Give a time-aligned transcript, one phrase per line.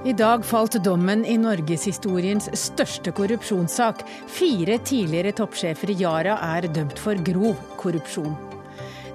[0.00, 4.00] I dag falt dommen i norgeshistoriens største korrupsjonssak.
[4.32, 8.32] Fire tidligere toppsjefer i Yara er dømt for grov korrupsjon.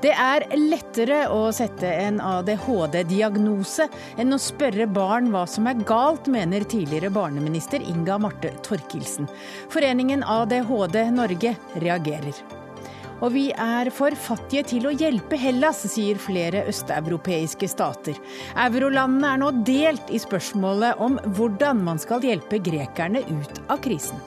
[0.03, 3.87] Det er lettere å sette en ADHD-diagnose
[4.21, 9.25] enn å spørre barn hva som er galt, mener tidligere barneminister Inga Marte Torkelsen.
[9.73, 12.64] Foreningen ADHD Norge reagerer.
[13.23, 18.19] Og vi er for fattige til å hjelpe Hellas, sier flere østeuropeiske stater.
[18.67, 24.19] Eurolandene er nå delt i spørsmålet om hvordan man skal hjelpe grekerne ut av krisen.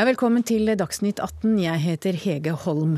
[0.00, 1.58] Ja, velkommen til Dagsnytt 18.
[1.60, 2.94] Jeg heter Hege Holm.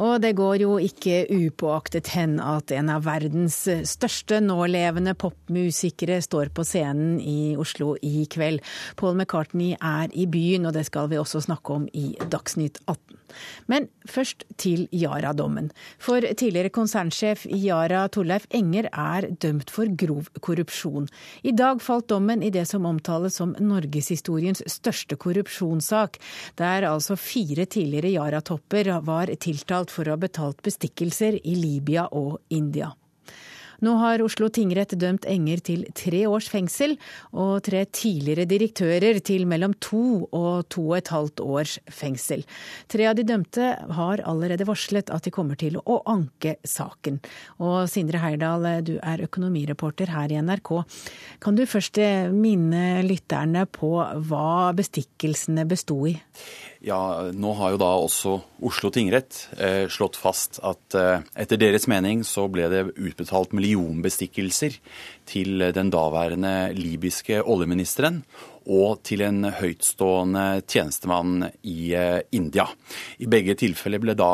[0.00, 3.58] Og det går jo ikke upåaktet hen at en av verdens
[3.90, 8.64] største nålevende popmusikere står på scenen i Oslo i kveld.
[8.96, 13.18] Paul McCartney er i byen, og det skal vi også snakke om i Dagsnytt 18.
[13.66, 15.70] Men først til Yara-dommen.
[16.02, 21.08] For tidligere konsernsjef Yara, Torleif Enger, er dømt for grov korrupsjon.
[21.42, 26.20] I dag falt dommen i det som omtales som norgeshistoriens største korrupsjonssak,
[26.60, 32.38] der altså fire tidligere Yara-topper var tiltalt for å ha betalt bestikkelser i Libya og
[32.48, 32.92] India.
[33.84, 36.96] Nå har Oslo tingrett dømt Enger til tre års fengsel,
[37.30, 42.42] og tre tidligere direktører til mellom to og to og et halvt års fengsel.
[42.90, 47.20] Tre av de dømte har allerede varslet at de kommer til å anke saken.
[47.62, 50.72] Og Sindre Heyerdahl, du er økonomireporter her i NRK.
[51.44, 52.00] Kan du først
[52.34, 53.92] minne lytterne på
[54.26, 56.16] hva bestikkelsene besto i?
[56.80, 61.88] Ja, Nå har jo da også Oslo tingrett eh, slått fast at eh, etter deres
[61.90, 64.76] mening så ble det utbetalt millionbestikkelser
[65.26, 68.22] til den daværende libyske oljeministeren
[68.68, 72.68] og til en høytstående tjenestemann i eh, India.
[73.18, 74.32] I begge tilfeller ble da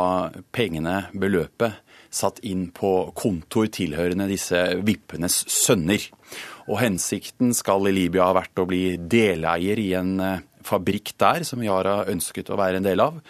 [0.52, 1.80] pengene, beløpet,
[2.14, 6.02] satt inn på kontor tilhørende disse vippenes sønner.
[6.68, 11.44] Og hensikten skal i Libya ha vært å bli deleier i en eh, fabrikk der,
[11.46, 13.20] som Yara ønsket å være en del av.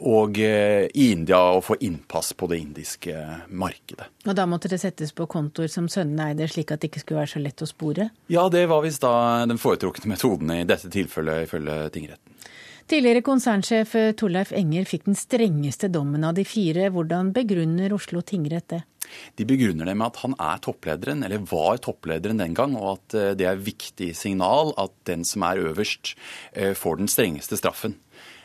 [0.00, 3.14] Og eh, i India å få innpass på det indiske
[3.52, 4.06] markedet.
[4.24, 7.20] Og da måtte det settes på kontoer som sønnene eide, slik at det ikke skulle
[7.20, 8.08] være så lett å spore?
[8.32, 9.12] Ja, det var visst da
[9.44, 12.38] den foretrukne metoden i dette tilfellet, ifølge tingretten.
[12.90, 16.88] Tidligere konsernsjef Torleif Enger fikk den strengeste dommen av de fire.
[16.90, 18.80] Hvordan begrunner Oslo tingrett det?
[19.38, 23.16] De begrunner det med at han er topplederen, eller var topplederen den gang, og at
[23.18, 26.14] eh, det er viktig signal at den som er øverst,
[26.52, 27.98] eh, får den strengeste straffen.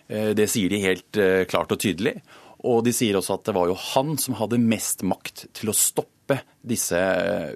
[0.08, 1.22] Eh, det sier de helt
[1.52, 2.18] klart og tydelig.
[2.66, 5.78] Og de sier også at det var jo han som hadde mest makt til å
[5.78, 6.98] stoppe disse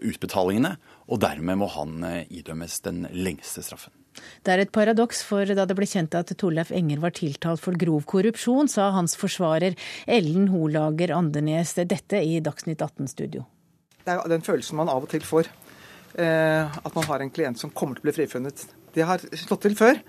[0.06, 0.76] utbetalingene,
[1.10, 3.99] og dermed må han idømmes den lengste straffen.
[4.44, 7.78] Det er et paradoks, for da det ble kjent at Torleif Enger var tiltalt for
[7.80, 13.46] grov korrupsjon, sa hans forsvarer Ellen Holager Andenes dette i Dagsnytt 18-studio.
[14.06, 15.52] Det er den følelsen man av og til får.
[16.20, 18.66] Eh, at man har en klient som kommer til å bli frifunnet.
[18.96, 20.00] Det har slått til før,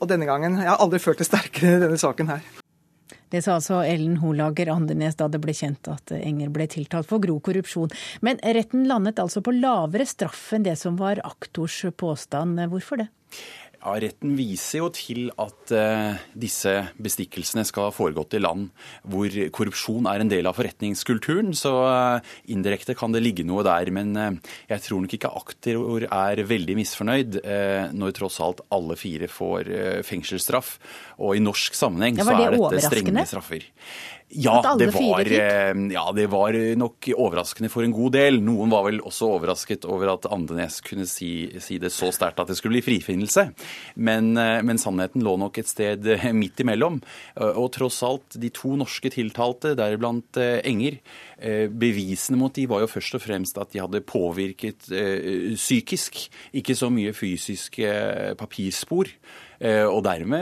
[0.00, 2.59] og denne gangen Jeg har aldri følt det sterkere i denne saken her.
[3.30, 7.22] Det sa altså Ellen Holager Andenes da det ble kjent at Enger ble tiltalt for
[7.22, 7.92] grov korrupsjon.
[8.26, 12.58] Men retten landet altså på lavere straff enn det som var aktors påstand.
[12.72, 13.10] Hvorfor det?
[13.80, 18.68] Ja, Retten viser jo til at eh, disse bestikkelsene skal ha foregått i land
[19.08, 21.54] hvor korrupsjon er en del av forretningskulturen.
[21.56, 23.88] Så eh, indirekte kan det ligge noe der.
[23.96, 27.40] Men eh, jeg tror nok ikke aktor er veldig misfornøyd
[27.96, 29.72] når tross alt alle fire får
[30.06, 30.76] fengselsstraff.
[31.16, 33.68] Og i norsk sammenheng ja, så er dette strenge straffer.
[34.30, 38.38] Ja det, var, eh, ja, det var nok overraskende for en god del.
[38.46, 42.52] Noen var vel også overrasket over at Andenes kunne si, si det så sterkt at
[42.52, 43.48] det skulle bli frifinnelse.
[43.94, 47.00] Men, eh, men, sannheten lå nok et sted eh, midt imellom.
[47.40, 50.98] Og tross alt, de to norske tiltalte, deriblant Enger,
[51.72, 54.88] bevisene mot de var jo først og fremst at de hadde påvirket
[55.56, 56.18] psykisk,
[56.56, 57.92] ikke så mye fysiske
[58.40, 59.12] papirspor.
[59.60, 60.40] Eh, og dermed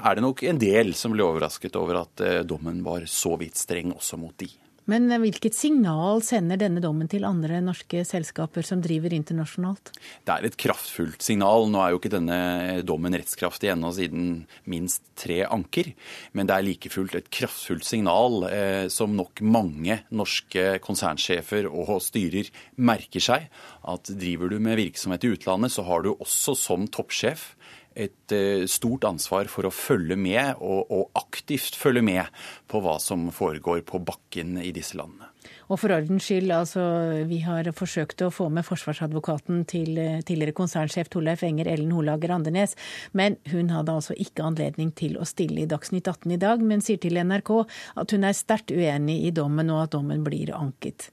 [0.00, 3.58] er det nok en del som ble overrasket over at eh, dommen var så vidt
[3.60, 4.48] streng også mot de.
[4.90, 9.92] Men eh, hvilket signal sender denne dommen til andre norske selskaper som driver internasjonalt?
[10.26, 11.66] Det er et kraftfullt signal.
[11.70, 12.38] Nå er jo ikke denne
[12.86, 14.28] dommen rettskraftig ennå siden
[14.70, 15.90] minst tre anker.
[16.36, 21.98] Men det er like fullt et kraftfullt signal eh, som nok mange norske konsernsjefer og
[22.04, 23.50] styrer merker seg.
[23.86, 27.52] At driver du med virksomhet i utlandet, så har du også som toppsjef
[27.96, 28.36] et
[28.68, 33.80] stort ansvar for å følge med, og, og aktivt følge med på hva som foregår
[33.88, 35.32] på bakken i disse landene.
[35.66, 36.82] Og for ordens skyld, altså,
[37.26, 42.76] vi har forsøkt å få med forsvarsadvokaten til tidligere konsernsjef Torleif Enger Ellen Holager Andenes,
[43.18, 46.84] men hun hadde altså ikke anledning til å stille i Dagsnytt 18 i dag, men
[46.84, 47.52] sier til NRK
[47.98, 51.10] at hun er sterkt uenig i dommen, og at dommen blir anket.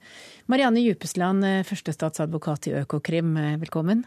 [0.50, 3.34] Marianne Djupesland, førstestatsadvokat i Økokrim,
[3.64, 4.04] velkommen.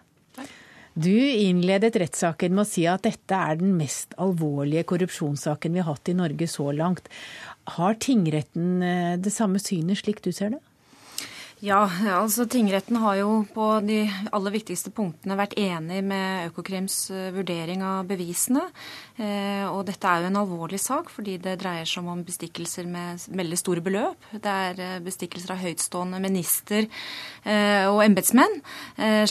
[0.97, 5.91] Du innledet rettssaken med å si at dette er den mest alvorlige korrupsjonssaken vi har
[5.91, 7.11] hatt i Norge så langt.
[7.77, 10.61] Har tingretten eh, det samme synet slik du ser det?
[11.57, 17.31] Ja, altså Tingretten har jo på de aller viktigste punktene vært enig med Økokrims eh,
[17.33, 18.61] vurdering av bevisene.
[19.17, 23.25] Eh, og dette er jo en alvorlig sak, fordi det dreier seg om bestikkelser med
[23.33, 24.27] veldig store beløp.
[24.37, 26.85] Det er eh, bestikkelser av høytstående minister
[27.47, 28.57] og embetsmenn.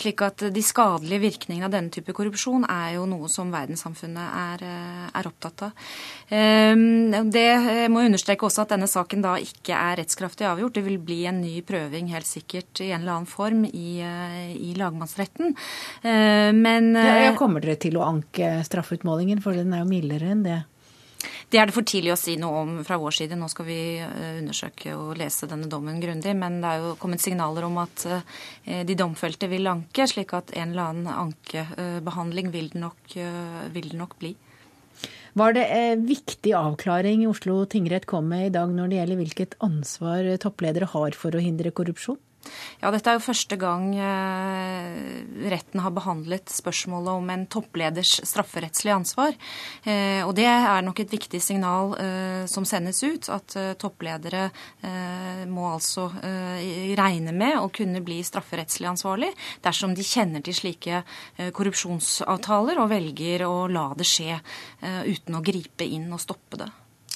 [0.01, 4.63] Slik at de skadelige virkningene av denne type korrupsjon er jo noe som verdenssamfunnet er,
[5.13, 5.83] er opptatt av.
[7.29, 7.45] Det
[7.93, 10.79] må understreke også at denne saken da ikke er rettskraftig avgjort.
[10.79, 14.55] Det vil bli en ny prøving helt sikkert i en eller annen form i, eh,
[14.57, 15.55] i lagmannsretten.
[16.03, 20.33] Eh, men ja, ja, Kommer dere til å anke straffeutmålingen, for den er jo mildere
[20.33, 20.63] enn det?
[21.51, 23.39] Det er det for tidlig å si noe om fra vår side.
[23.39, 26.35] Nå skal vi eh, undersøke og lese denne dommen grundig.
[26.39, 28.07] Men det er jo kommet signaler om at
[28.67, 33.17] de domfelte vil anke, slik at en eller annen ankebehandling vil det nok,
[33.75, 34.35] vil det nok bli.
[35.37, 39.57] Var det en viktig avklaring Oslo tingrett kom med i dag når det gjelder hvilket
[39.67, 42.17] ansvar toppledere har for å hindre korrupsjon?
[42.83, 48.97] Ja, Dette er jo første gang eh, retten har behandlet spørsmålet om en toppleders strafferettslige
[48.97, 49.37] ansvar.
[49.85, 54.49] Eh, og Det er nok et viktig signal eh, som sendes ut, at toppledere
[55.51, 59.31] må altså regne med å kunne bli strafferettslig ansvarlig
[59.65, 61.03] dersom de kjenner til slike
[61.57, 64.39] korrupsjonsavtaler og velger å la det skje
[65.09, 66.71] uten å gripe inn og stoppe det.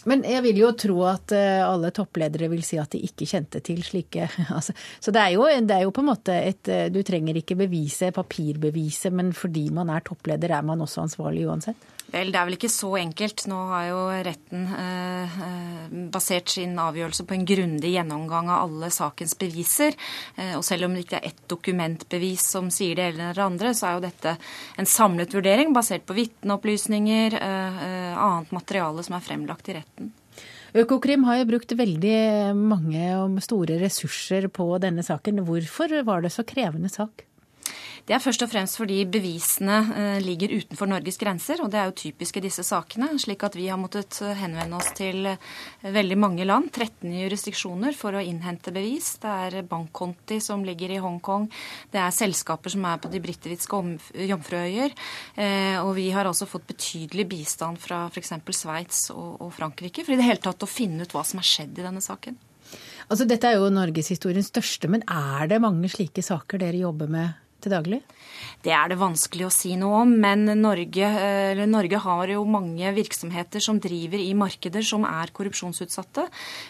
[0.08, 3.61] Men jeg vil jo tro at eh, alle toppledere vil si at de ikke kjente
[3.64, 6.88] til slike altså, Så det er, jo, det er, jo, på en måte et eh,
[6.93, 11.88] Du trenger ikke bevise, papirbevise, men fordi man er toppleder, er man også ansvarlig uansett?
[12.11, 13.45] Vel, det er vel ikke så enkelt.
[13.51, 18.91] Nå har jo retten eh, eh, basert sin avgjørelse på en grundig gjennomgang av alle
[18.95, 19.95] sakens beviser.
[20.35, 23.75] Eh, og selv om det ikke er ett dokumentbevis som sier det eller det andre,
[23.79, 24.35] så er jo dette
[24.83, 30.11] en samlet vurdering basert på vitneopplysninger, eh, eh, annet materiale som er fremlagt i retten.
[30.71, 35.43] Økokrim har jo brukt veldig mange og store ressurser på denne saken.
[35.47, 37.27] Hvorfor var det så krevende sak?
[38.08, 41.91] Det er først og fremst fordi bevisene eh, ligger utenfor Norges grenser, og det er
[41.91, 43.11] jo typisk i disse sakene.
[43.20, 45.38] Slik at vi har måttet eh, henvende oss til eh,
[45.85, 49.12] veldig mange land, 13 jurisdiksjoner, for å innhente bevis.
[49.23, 51.49] Det er bankkonti som ligger i Hongkong,
[51.93, 53.81] det er selskaper som er på de britiske
[54.31, 54.93] jomfruøyer,
[55.85, 58.32] og vi har også fått betydelig bistand fra f.eks.
[58.56, 61.79] Sveits og Frankrike for i det hele tatt å finne ut hva som er skjedd
[61.79, 62.37] i denne saken.
[63.11, 67.38] Altså, dette er jo norgeshistoriens største, men er det mange slike saker dere jobber med
[67.62, 68.01] til daglig?
[68.65, 71.09] Det er det vanskelig å si noe om, men Norge,
[71.69, 76.27] Norge, har jo mange virksomheter som driver i markeder som er korrupsjonsutsatte.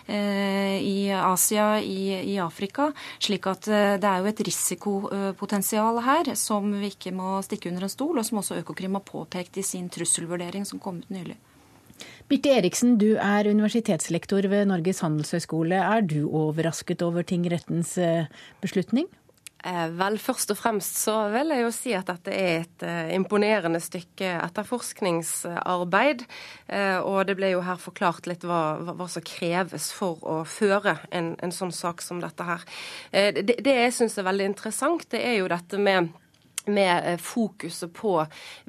[0.07, 2.91] Eh, I Asia, i, i Afrika.
[3.19, 7.87] Slik at eh, det er jo et risikopotensial her som vi ikke må stikke under
[7.87, 11.39] en stol, og som også Økokrim har påpekt i sin trusselvurdering som kom ut nylig.
[12.31, 15.81] Birte Eriksen, du er universitetslektor ved Norges handelshøyskole.
[15.83, 18.31] Er du overrasket over tingrettens eh,
[18.63, 19.09] beslutning?
[19.65, 23.11] Eh, vel, først og fremst så vil jeg jo si at dette er et uh,
[23.13, 26.25] imponerende stykke etterforskningsarbeid.
[26.71, 30.97] Uh, og det ble jo her forklart litt hva, hva som kreves for å føre
[31.13, 32.65] en, en, sånn sak som dette her.
[33.13, 36.13] Det, det jeg syns er veldig interessant, det er jo dette med
[36.71, 38.13] med fokuset på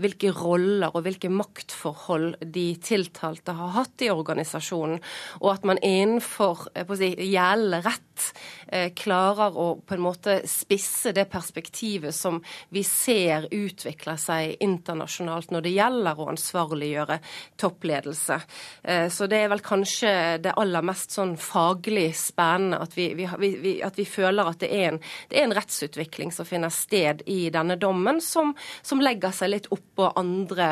[0.02, 5.02] hvilke roller og hvilke maktforhold de tiltalte har hatt i organisasjonen,
[5.44, 8.61] og at man innenfor si, gjeldende rett Eh,
[8.96, 15.66] klarer å på en måte spisse det perspektivet som vi ser utvikle seg internasjonalt når
[15.66, 17.18] det gjelder å ansvarliggjøre
[17.60, 18.40] toppledelse.
[18.84, 20.14] Eh, så det er vel kanskje
[20.44, 23.28] det aller mest sånn faglig spennende at vi, vi,
[23.62, 27.24] vi, at vi føler at det er, en, det er, en, rettsutvikling som finner sted
[27.30, 30.68] i denne dommen, som, som legger seg litt oppå andre,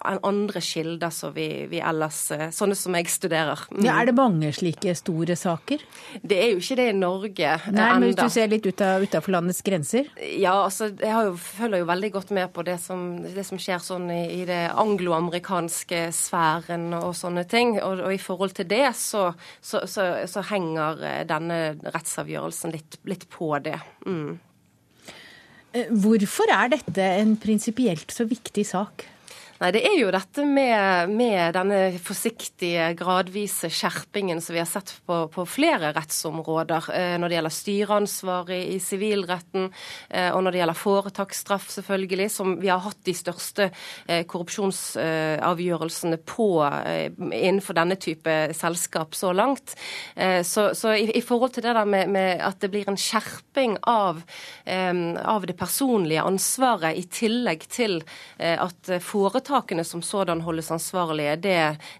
[0.00, 2.20] andre kilder som vi, ellers
[2.54, 3.62] Sånne som jeg studerer.
[3.72, 3.84] Mm.
[3.86, 5.82] Ja, er det mange slike store saker?
[6.22, 9.34] Det er jo ikke det i Norge Norge Nei, men Hvis du ser litt utafor
[9.34, 10.10] landets grenser?
[10.20, 13.80] Ja, altså, jeg jo, følger jo veldig godt med på det som, det som skjer
[13.84, 17.76] sånn i, i det angloamerikanske sfæren og sånne ting.
[17.78, 19.30] Og, og i forhold til det så,
[19.60, 23.78] så, så, så henger eh, denne rettsavgjørelsen litt, litt på det.
[24.06, 24.38] Mm.
[25.72, 29.06] Eh, hvorfor er dette en prinsipielt så viktig sak?
[29.60, 34.94] Nei, Det er jo dette med, med denne forsiktige, gradvise skjerpingen som vi har sett
[35.04, 36.86] på, på flere rettsområder.
[36.96, 39.66] Eh, når det gjelder styreansvar i sivilretten,
[40.08, 43.66] eh, og når det gjelder foretaksstraff, selvfølgelig, som vi har hatt de største
[44.06, 46.48] eh, korrupsjonsavgjørelsene på
[47.20, 49.76] innenfor denne type selskap så langt.
[50.46, 53.76] Så, så i, i, forhold til det der med, med, at det blir en skjerping
[53.88, 54.20] av,
[54.66, 58.00] av det personlige ansvaret, i tillegg til
[58.38, 58.90] at
[59.50, 61.56] foretakene som sådan holdes ansvarlige, det,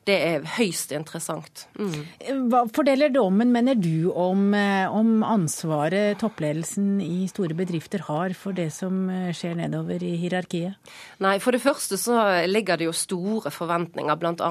[0.06, 1.66] det er høyst interessant.
[1.78, 2.48] Mm.
[2.50, 8.70] Hva fordeler dommen, mener du, om, om ansvaret toppledelsen i store bedrifter har for det
[8.74, 10.78] som skjer nedover i hierarkiet?
[11.20, 14.50] Nei, For det første så ligger det jo store forventninger, bl.a.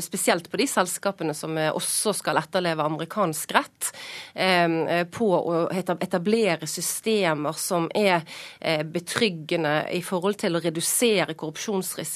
[0.00, 3.90] spesielt på de selskapene som også skal etterleve amerikansk rett,
[4.34, 8.22] eh, på å etablere systemer som er
[8.60, 11.34] eh, betryggende i forhold til å redusere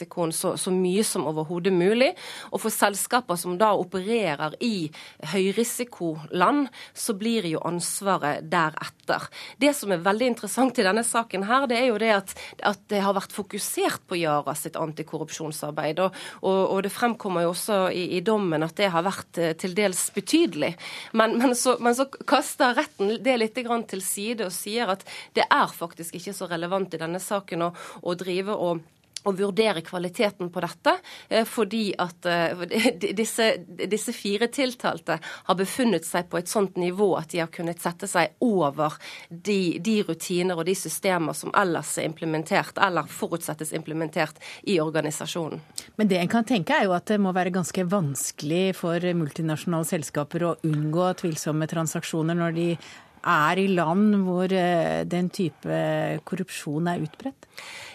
[0.04, 2.14] korrupsjonsrisikoen så, så mye som overhodet mulig.
[2.52, 4.90] Og for selskaper som da opererer i
[5.32, 9.28] høyrisikoland, så blir jo ansvaret deretter.
[9.58, 12.80] Det som er veldig interessant i denne saken her, det er jo det at, at
[12.88, 16.00] det har vært fokusert på Yara sitt antikorrupsjonsarbeid.
[16.00, 19.54] Og, og, og, det fremkommer jo også i, i, dommen at det har vært eh,
[19.58, 20.74] til dels betydelig.
[21.12, 25.04] Men, men, så, men så, kaster retten det litt til side og sier at
[25.36, 27.70] det er faktisk ikke så relevant i denne saken å,
[28.02, 28.82] å drive og
[29.24, 30.94] å vurdere kvaliteten på dette,
[31.28, 32.64] eh, fordi at eh,
[33.20, 37.82] disse, disse, fire tiltalte har befunnet seg på et sånt nivå at de har kunnet
[37.82, 43.74] sette seg over de, de rutiner og de systemer som ellers er implementert, eller forutsettes
[43.76, 44.40] implementert
[44.70, 45.62] i organisasjonen.
[45.96, 49.88] Men det en kan tenke er jo at det må være ganske vanskelig for multinasjonale
[49.88, 52.68] selskaper å unngå tvilsomme transaksjoner når de
[53.24, 55.80] er i land hvor eh, den type
[56.28, 57.48] korrupsjon er utbredt?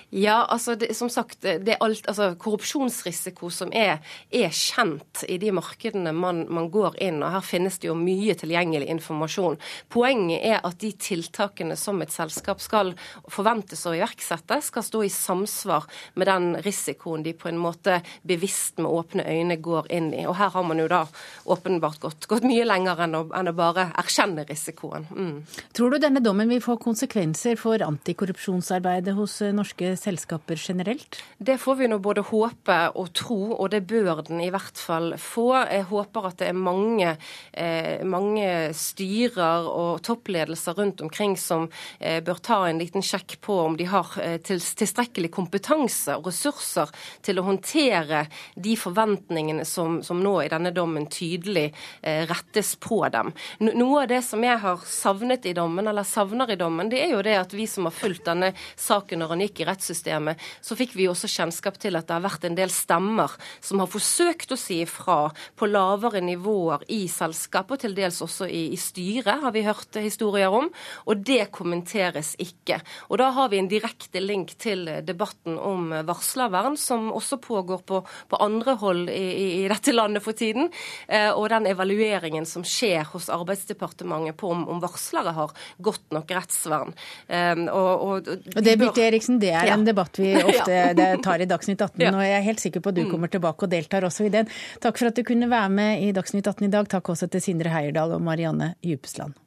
[0.09, 3.99] Ja, altså det, som sagt, det er alt, altså korrupsjonsrisiko som er,
[4.33, 7.21] er kjent i de markedene man, man, går inn.
[7.21, 9.59] og Her finnes det jo mye tilgjengelig informasjon.
[9.93, 12.95] Poenget er at de tiltakene som et selskap skal
[13.29, 15.85] forventes å iverksette, skal stå i samsvar
[16.17, 20.25] med den risikoen de på en måte bevisst med åpne øyne går inn i.
[20.25, 21.03] Og her har man jo da
[21.45, 25.05] åpenbart gått, gått mye lenger enn å, enn å, bare erkjenne risikoen.
[25.13, 25.37] Mm.
[25.75, 31.19] Tror du denne dommen vil få konsekvenser for antikorrupsjonsarbeidet hos norske selskaper generelt?
[31.37, 35.13] Det får vi nå både håpe og tro, og det bør den i hvert fall
[35.19, 35.51] få.
[35.69, 37.15] Jeg håper at det er mange,
[37.53, 41.67] eh, mange styrer og toppledelser rundt omkring som
[41.99, 46.91] eh, bør ta en liten sjekk på om de har eh, tilstrekkelig kompetanse og ressurser
[47.25, 48.25] til å håndtere
[48.55, 51.69] de forventningene som, som nå i denne dommen tydelig
[52.01, 53.33] eh, rettes på dem.
[53.59, 57.13] Noe av det som jeg har savnet i dommen, eller savner i dommen, det er
[57.15, 60.39] jo det at vi som har fulgt denne saken når han gikk i rettssystemet, rettssystemet,
[60.61, 63.89] så fikk vi også kjennskap til at det har vært en del stemmer som har
[63.89, 68.79] forsøkt å si ifra på lavere nivåer i selskapet, og til dels også i, i
[68.79, 70.69] styret, har vi hørt historier om.
[71.09, 72.79] Og det kommenteres ikke.
[73.09, 78.01] Og da har vi en direkte link til debatten om varslervern, som også pågår på,
[78.29, 80.69] på andre hold i, i, dette landet for tiden,
[81.07, 86.31] eh, og den evalueringen som skjer hos Arbeidsdepartementet på om, om varslere har godt nok
[86.33, 86.95] rettsvern.
[87.29, 91.43] Um, og, og, og det, Birte Eriksen, det er ja en debatt vi ofte tar
[91.43, 93.11] i Dagsnytt 18, og jeg er helt sikker på at du mm.
[93.13, 94.49] kommer tilbake og deltar også i den.
[94.83, 96.89] Takk for at du kunne være med i Dagsnytt 18 i dag.
[96.91, 99.37] Takk også til Sindre Heierdal og Marianne Djupesland.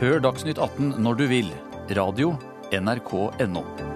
[0.00, 1.52] Hør Dagsnytt 18 når du vil.
[1.96, 2.34] Radio
[2.74, 3.95] NRK.no.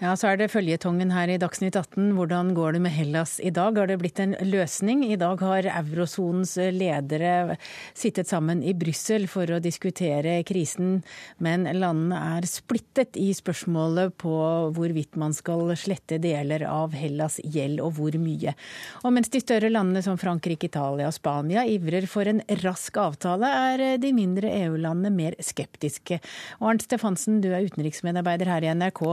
[0.00, 2.14] Ja, så er det føljetongen her i Dagsnytt 18.
[2.16, 3.76] Hvordan går det med Hellas i dag?
[3.76, 5.02] Har det blitt en løsning?
[5.04, 7.58] I dag har eurosonens ledere
[7.92, 11.02] sittet sammen i Brussel for å diskutere krisen,
[11.44, 14.38] men landene er splittet i spørsmålet på
[14.72, 18.56] hvorvidt man skal slette deler av Hellas gjeld, og hvor mye.
[19.04, 23.52] Og mens de større landene som Frankrike, Italia og Spania ivrer for en rask avtale,
[23.74, 26.22] er de mindre EU-landene mer skeptiske.
[26.62, 29.04] Og Arnt Stefansen, du er utenriksmedarbeider her i NRK.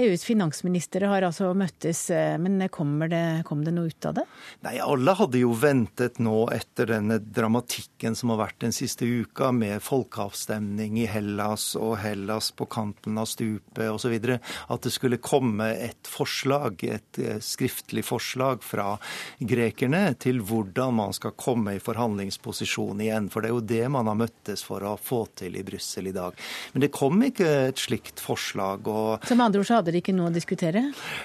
[0.00, 2.06] EUs finansministre har altså møttes,
[2.40, 4.24] men men det, kom det noe ut av det?
[4.66, 9.50] Nei, alle hadde jo ventet nå etter denne dramatikken som har vært den siste uka,
[9.54, 15.70] med folkeavstemning i Hellas og Hellas på kanten av stupet osv., at det skulle komme
[15.88, 18.94] et forslag, et eh, skriftlig forslag fra
[19.38, 23.30] grekerne til hvordan man skal komme i forhandlingsposisjon igjen.
[23.32, 26.14] For det er jo det man har møttes for å få til i Brussel i
[26.16, 26.36] dag.
[26.74, 28.88] Men det kom ikke et slikt forslag.
[28.90, 29.26] Og...
[29.28, 30.82] Som andre ord så hadde de ikke noe å diskutere?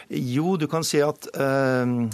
[0.10, 2.08] Jo, du kan si at uh,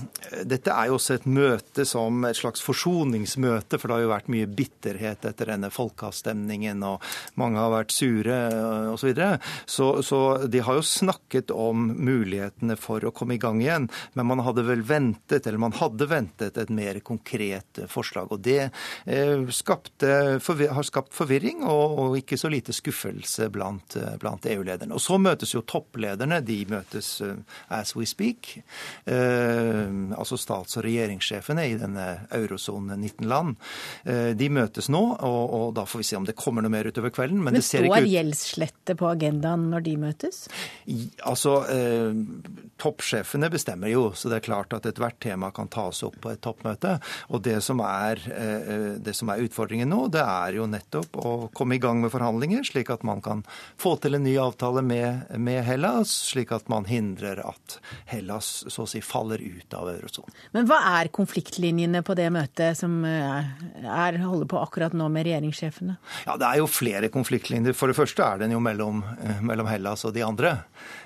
[0.48, 4.32] dette er jo også et møte som et slags forsoningsmøte, for det har jo vært
[4.34, 7.04] mye bitterhet etter denne folkeavstemningen, og
[7.42, 8.40] mange har vært sure
[8.92, 9.00] osv.
[9.02, 9.40] Så, videre.
[9.66, 10.20] så Så
[10.52, 14.66] de har jo snakket om mulighetene for å komme i gang igjen, men man hadde
[14.68, 18.32] vel ventet, eller man hadde ventet et mer konkret forslag.
[18.32, 18.70] Og det
[19.08, 24.96] uh, har skapt forvirring og, og, ikke så lite skuffelse blant, blant EU-lederne.
[24.96, 26.42] Og så møtes jo topplederne.
[26.46, 27.36] de møtes uh,
[27.74, 28.54] as we speak.
[29.06, 33.58] Uh, altså stats- og regjeringssjefene i denne eurosonen 19 land.
[34.08, 36.90] Uh, de møtes nå, og, og, da får vi se om det kommer noe mer
[36.90, 37.42] utover kvelden.
[37.44, 40.44] Men, men står gjeldsslette på agendaen når de møtes?
[40.92, 41.60] I, altså,
[42.82, 46.42] toppsjefene bestemmer jo, så det er klart at ethvert tema kan tas opp på et
[46.44, 46.98] toppmøte.
[47.32, 48.22] Og det som, er,
[49.04, 52.66] det som er utfordringen nå, det er jo nettopp å komme i gang med forhandlinger,
[52.68, 53.44] slik at man kan
[53.82, 57.77] få til en ny avtale med, med Hellas, slik at man hindrer at
[58.10, 60.36] Hellas så å si faller ut av eurosonen.
[60.56, 63.51] Men hva er konfliktlinjene på det møtet som eh,
[63.82, 65.98] er, holder på akkurat nå med regjeringssjefene?
[66.27, 67.77] Ja, Det er jo flere konfliktlinjer.
[67.77, 70.58] For det første er den jo mellom, eh, mellom Hellas og de andre.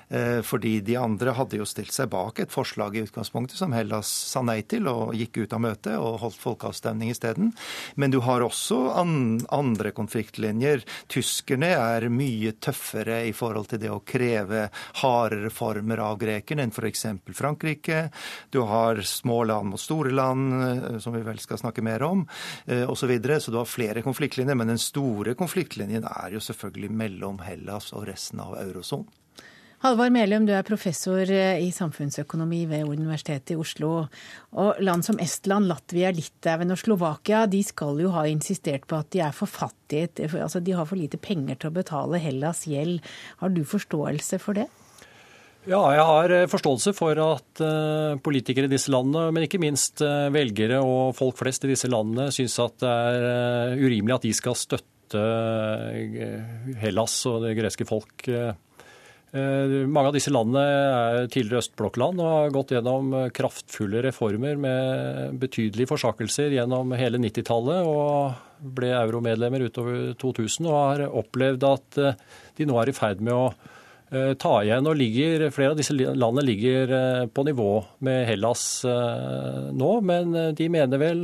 [0.08, 4.06] Eh, fordi de andre hadde jo stilt seg bak et forslag i utgangspunktet som Hellas
[4.06, 7.50] sa nei til, og gikk ut av møtet og holdt folkeavstemning isteden.
[7.98, 10.84] Men du har også andre konfliktlinjer.
[11.10, 14.68] Tyskerne er mye tøffere i forhold til det å kreve
[15.02, 17.06] hardere former av grekerne enn f.eks.
[17.34, 18.06] Frankrike.
[18.54, 22.26] Du har små land mot store land, eh, som vi vel skal snakke mer om,
[22.66, 23.04] osv.
[23.06, 23.36] Så, videre.
[23.38, 24.56] så du har flere konfliktlinjer.
[24.58, 29.06] Men den store konfliktlinjen er jo selvfølgelig mellom Hellas og resten av eurosonen.
[29.86, 33.90] Halvard Melum, du er professor eh, i samfunnsøkonomi ved Universitetet i Oslo.
[34.58, 39.12] Og land som Estland, Latvia, Litauen og Slovakia de skal jo ha insistert på at
[39.14, 40.26] de er for fattige.
[40.42, 42.98] Altså de har for lite penger til å betale Hellas gjeld.
[43.44, 44.66] Har du forståelse for det?
[45.70, 47.64] Ja, jeg har eh, forståelse for at
[48.26, 52.58] politikere i disse landene, men ikke minst velgere og folk flest i disse landene, syns
[52.64, 54.92] at det er urimelig at de skal støtte
[56.82, 58.52] Hellas og det greske folk Eh,
[59.36, 65.90] mange av disse landene er tidligere østblokkland og har gått gjennom kraftfulle reformer med betydelige
[65.90, 68.36] forsakelser gjennom hele 90-tallet og
[68.76, 72.20] ble euromedlemmer utover 2000 og har opplevd at eh,
[72.56, 73.75] de nå er i ferd med å eh,
[74.40, 74.86] ta igjen.
[74.86, 76.92] og ligger, Flere av disse landene ligger
[77.34, 77.70] på nivå
[78.06, 81.22] med Hellas nå, men de mener vel,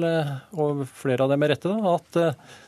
[0.53, 2.21] og flere av dem med rette, at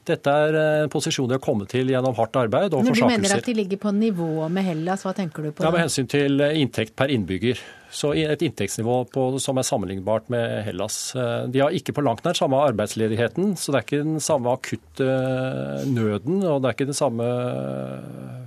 [0.09, 3.17] dette er en posisjon de har kommet til gjennom hardt arbeid og Når forsakelser.
[3.17, 5.65] Du mener at de ligger på nivå med Hellas, hva tenker du på?
[5.65, 7.61] Ja, Med hensyn til inntekt per innbygger.
[7.95, 10.97] Så et inntektsnivå på, som er sammenlignbart med Hellas.
[11.15, 14.51] Eh, de har ikke på langt nær samme arbeidsledigheten, så det er ikke den samme
[14.51, 15.07] akutte
[15.87, 17.29] nøden og det er ikke det samme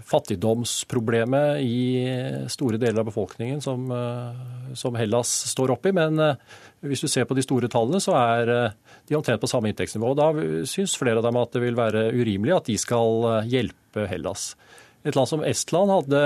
[0.07, 1.79] fattigdomsproblemet i
[2.51, 5.95] store deler av befolkningen som, eh, som Hellas står oppi.
[5.95, 6.35] Men eh,
[6.83, 8.51] hvis du ser på de store tallene, så er
[9.07, 10.13] de omtrent på samme inntektsnivå.
[10.17, 10.31] Da
[10.67, 14.51] syns flere av dem at det vil være urimelig at de skal eh, hjelpe Hellas.
[15.07, 16.23] Et land som Estland hadde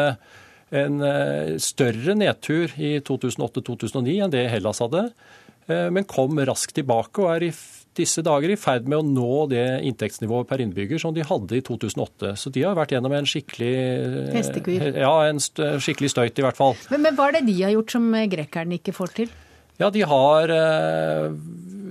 [0.71, 5.09] en eh, større nedtur i 2008-2009 enn det Hellas hadde,
[5.67, 7.51] eh, men kom raskt tilbake og er i
[7.99, 11.63] disse dager i ferd med å nå det inntektsnivået per innbygger som de hadde i
[11.67, 12.37] 2008.
[12.39, 13.73] Så de har vært gjennom en skikkelig
[14.95, 16.77] Ja, en skikkelig støyt, i hvert fall.
[16.93, 19.35] Men, men hva er det de har gjort som grekerne ikke får til?
[19.81, 20.55] Ja, de har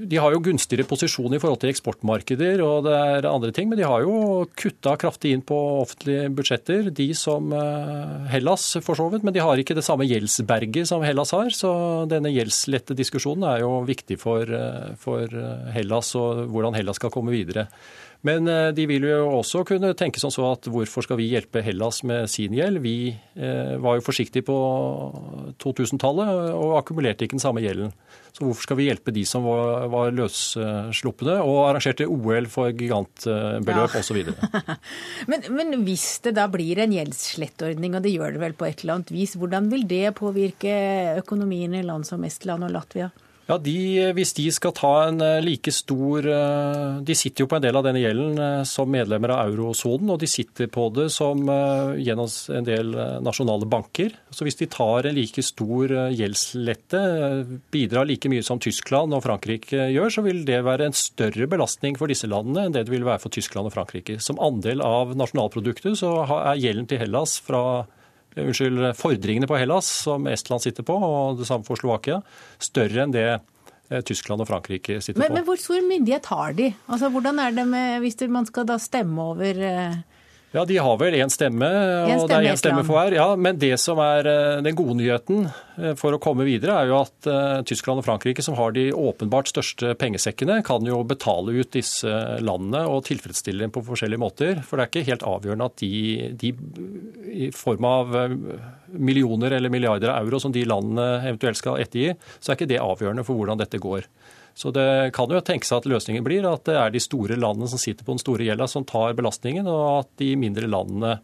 [0.08, 3.78] de har jo gunstigere posisjon i forhold til eksportmarkeder og det er andre ting, men
[3.80, 9.10] de har jo kutta kraftig inn på offentlige budsjetter, de som eh, Hellas for så
[9.12, 9.26] vidt.
[9.26, 11.50] Men de har ikke det samme gjeldsberget som Hellas har.
[11.54, 11.72] Så
[12.10, 15.40] denne gjeldslette diskusjonen er jo viktig for, eh, for
[15.74, 17.68] Hellas og hvordan Hellas skal komme videre.
[18.26, 21.62] Men eh, de vil jo også kunne tenke sånn så at hvorfor skal vi hjelpe
[21.64, 22.82] Hellas med sin gjeld?
[22.84, 24.56] Vi eh, var jo forsiktige på
[25.62, 27.94] 2000-tallet og akkumulerte ikke den samme gjelden.
[28.30, 33.96] Så hvorfor skal vi hjelpe de som var, var løsslupne og arrangerte OL for gigantbeløp
[33.96, 34.02] ja.
[34.02, 34.20] osv.
[35.30, 38.84] men, men hvis det da blir en gjeldsslettordning, og det gjør det vel på et
[38.84, 40.76] eller annet vis, hvordan vil det påvirke
[41.20, 43.10] økonomien i land som Estland og Latvia?
[43.50, 47.58] Ja, de, Hvis de skal ta en eh, like stor eh, De sitter jo på
[47.58, 51.08] en del av denne gjelden eh, som medlemmer av eurosonen, og de sitter på det
[51.12, 51.40] som
[51.98, 52.92] gjennom en del
[53.24, 54.12] nasjonale banker.
[54.34, 57.00] Så hvis de tar en like stor gjeldslette,
[57.72, 61.98] bidrar like mye som Tyskland og Frankrike gjør, så vil det være en større belastning
[61.98, 64.18] for disse landene enn det det vil være for Tyskland og Frankrike.
[64.22, 67.62] Som andel av nasjonalproduktet så er gjelden til Hellas fra
[68.38, 72.20] unnskyld, fordringene på Hellas, som Estland sitter på, og det samme for Slovakia,
[72.62, 75.38] større enn det eh, Tyskland og Frankrike sitter men, på.
[75.38, 76.70] Men hvor stor myndighet har de?
[76.86, 80.00] Altså, Hvordan er det med, hvis man skal da stemme over eh,
[80.50, 81.66] Ja, de har vel én stemme,
[82.10, 83.14] og det er én stemme for hver.
[83.14, 86.90] Ja, men det som er eh, den gode nyheten eh, for å komme videre, er
[86.90, 91.54] jo at uh, Tyskland og Frankrike, som har de åpenbart største pengesekkene, kan jo betale
[91.54, 92.10] ut disse
[92.42, 94.58] landene og tilfredsstille dem på forskjellige måter.
[94.66, 95.92] For det er ikke helt avgjørende at de,
[96.42, 96.52] de
[97.46, 98.18] i form av
[98.90, 102.82] millioner eller milliarder av euro som de landene eventuelt skal ettergi, så er ikke det
[102.82, 104.10] avgjørende for hvordan dette går.
[104.60, 107.70] Så det kan jo tenke seg at løsningen blir at det er de store landene
[107.70, 111.14] som sitter på den store gjelda, som tar belastningen, og at de mindre landene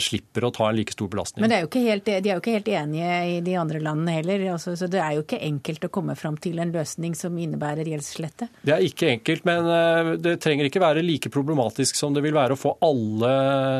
[0.00, 1.42] slipper å ta en like stor belastning.
[1.42, 4.44] Men er helt, de er jo ikke helt enige i de andre landene heller.
[4.54, 7.88] Altså, så det er jo ikke enkelt å komme fram til en løsning som innebærer
[7.90, 8.48] gjeldsslette?
[8.62, 12.36] Det er ikke enkelt, men eh, det trenger ikke være like problematisk som det vil
[12.36, 13.32] være å få alle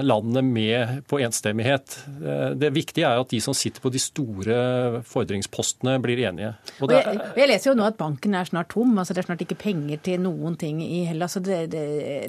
[0.07, 1.99] landene med på enstemmighet.
[2.11, 4.59] Eh, det viktige er at de som sitter på de store
[5.09, 6.53] fordringspostene, blir enige.
[6.83, 6.91] Er...
[6.91, 8.97] Jeg, jeg, leser jo nå at banken er snart tom.
[8.99, 11.39] altså Det er snart ikke penger til noen ting i Hellas.
[11.45, 11.85] Det, det,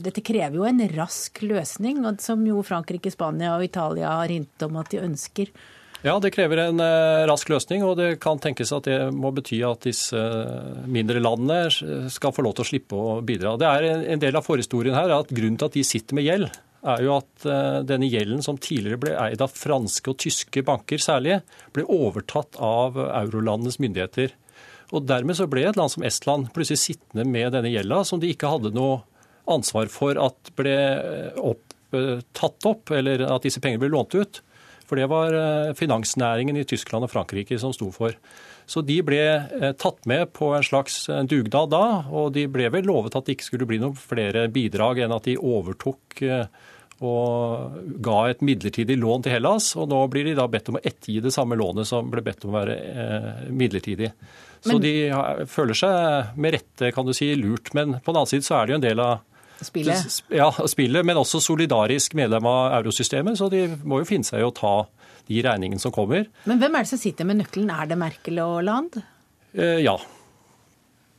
[0.06, 4.78] dette krever jo en rask løsning, som jo Frankrike, Spania og Italia har hintet om
[4.82, 5.52] at de ønsker.
[6.06, 9.64] Ja, det krever en uh, rask løsning, og det kan tenkes at det må bety
[9.66, 10.20] at disse
[10.86, 13.56] mindre landene skal få lov til å slippe å bidra.
[13.58, 16.48] Det er en, del av forhistorien her at grunnen til at de sitter med gjeld,
[16.86, 21.02] er jo at uh, denne gjelden som tidligere ble eid av franske og tyske banker
[21.02, 21.40] særlig,
[21.74, 24.36] ble overtatt av eurolandenes myndigheter.
[24.94, 28.30] Og Dermed så ble et land som Estland plutselig sittende med denne gjelda, som de
[28.30, 29.02] ikke hadde noe
[29.50, 30.76] ansvar for at ble
[31.42, 31.75] opp
[32.36, 34.42] tatt opp, eller at disse pengene ble lånt ut.
[34.86, 38.14] For det var eh, finansnæringen i Tyskland og Frankrike som sto for.
[38.70, 42.88] Så de ble eh, tatt med på en slags dugnad da, og de ble vel
[42.90, 46.48] lovet at det ikke skulle bli noen flere bidrag enn at de overtok eh,
[47.04, 49.74] og ga et midlertidig lån til Hellas.
[49.76, 52.46] Og nå blir de da bedt om å ettergi det samme lånet som ble bedt
[52.46, 54.14] om å være midlertidig.
[54.64, 57.74] Så men, de føler seg med rette, kan du si, lurt.
[57.76, 59.26] Men på den annen side så er det jo en del av
[59.64, 60.18] Spillet?
[60.34, 63.40] Ja, spillet, men også solidarisk medlem av eurosystemet.
[63.40, 64.76] Så de må jo finne seg i å ta
[65.30, 66.28] de regningene som kommer.
[66.46, 67.72] Men hvem er det som sitter med nøkkelen?
[67.72, 69.00] Er det Merkel og Land?
[69.56, 69.96] Eh, ja.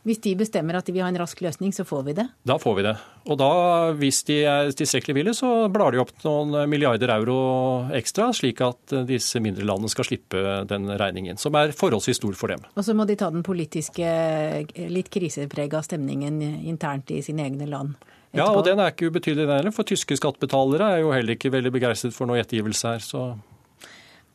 [0.07, 2.29] Hvis de bestemmer at de vil ha en rask løsning, så får vi det?
[2.47, 2.93] Da får vi det.
[3.27, 3.49] Og da,
[3.99, 7.39] hvis de er tilstrekkelig villige, så blar de opp noen milliarder euro
[7.91, 12.55] ekstra, slik at disse mindre landene skal slippe den regningen, som er forholdsvis stor for
[12.55, 12.63] dem.
[12.79, 14.13] Og så må de ta den politiske,
[14.95, 16.39] litt kriseprega stemningen
[16.71, 17.99] internt i sine egne land?
[18.37, 18.53] Etterpå.
[18.53, 19.75] Ja, og den er ikke ubetydelig, den heller.
[19.75, 23.05] For tyske skattebetalere er jo heller ikke veldig begeistret for noe ettergivelse her.
[23.05, 23.29] så...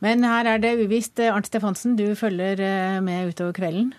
[0.02, 1.20] Men her er det uvisst.
[1.30, 3.92] Arnt Stefansen, du følger eh, med utover kvelden.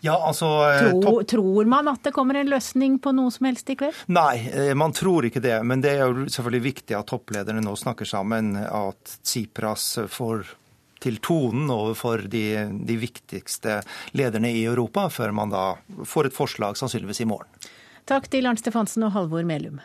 [0.00, 0.46] Ja, altså...
[0.70, 3.98] Eh, tror, tror, man at det kommer en løsning på noe som helst i kveld?
[4.08, 5.58] Nei, eh, man tror ikke det.
[5.60, 8.54] Men det er jo selvfølgelig viktig at topplederne nå snakker sammen.
[8.64, 10.54] At Tsipras får
[11.00, 12.44] til tonen overfor de,
[12.88, 13.80] de viktigste
[14.16, 15.64] lederne i Europa, før man da
[16.08, 17.70] får et forslag sannsynligvis i morgen.
[18.10, 19.76] Takk til Arnt Stefansen og Halvor Melum.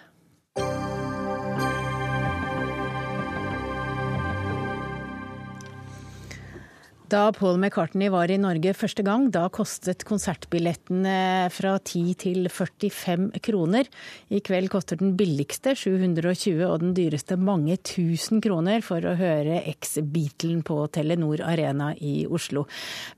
[7.16, 13.40] Da Paul McCartney var i Norge første gang, da kostet konsertbillettene fra 10 til 45
[13.46, 13.88] kroner.
[14.36, 19.62] I kveld koster den billigste 720 og den dyreste mange tusen kroner for å høre
[19.72, 22.66] eks-Beatlen på Telenor Arena i Oslo.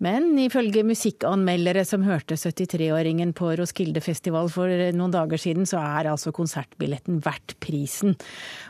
[0.06, 6.36] Men ifølge musikkanmeldere som hørte 73-åringen på Roskilde-festival for noen dager siden, så er altså
[6.38, 8.14] konsertbilletten verdt prisen.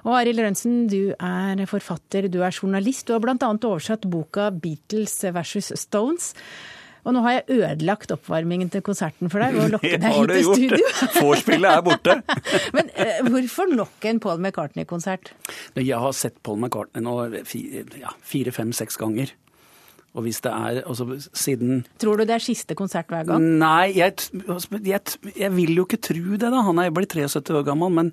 [0.08, 3.10] Og Arild Rønsen, du er forfatter, du er journalist.
[3.10, 3.36] Du har bl.a.
[3.44, 6.34] oversatt boka Beatles Beatles versus Stones.
[7.08, 10.32] Og nå har jeg ødelagt oppvarmingen til konserten for deg ved å lokke deg hit
[10.34, 10.88] til studio.
[11.24, 12.16] Vorspielet er borte.
[12.76, 15.32] Men uh, hvorfor nok en Paul McCartney-konsert?
[15.78, 17.16] Jeg har sett Paul McCartney nå
[17.48, 19.32] fire, fem, seks ganger.
[20.18, 21.06] Og hvis det er altså,
[21.38, 23.46] siden Tror du det er siste konsert hver gang?
[23.62, 24.18] Nei, jeg,
[24.50, 26.66] altså, jeg, jeg vil jo ikke tro det, da.
[26.66, 27.94] Han er blitt 73 år gammel.
[27.94, 28.12] Men,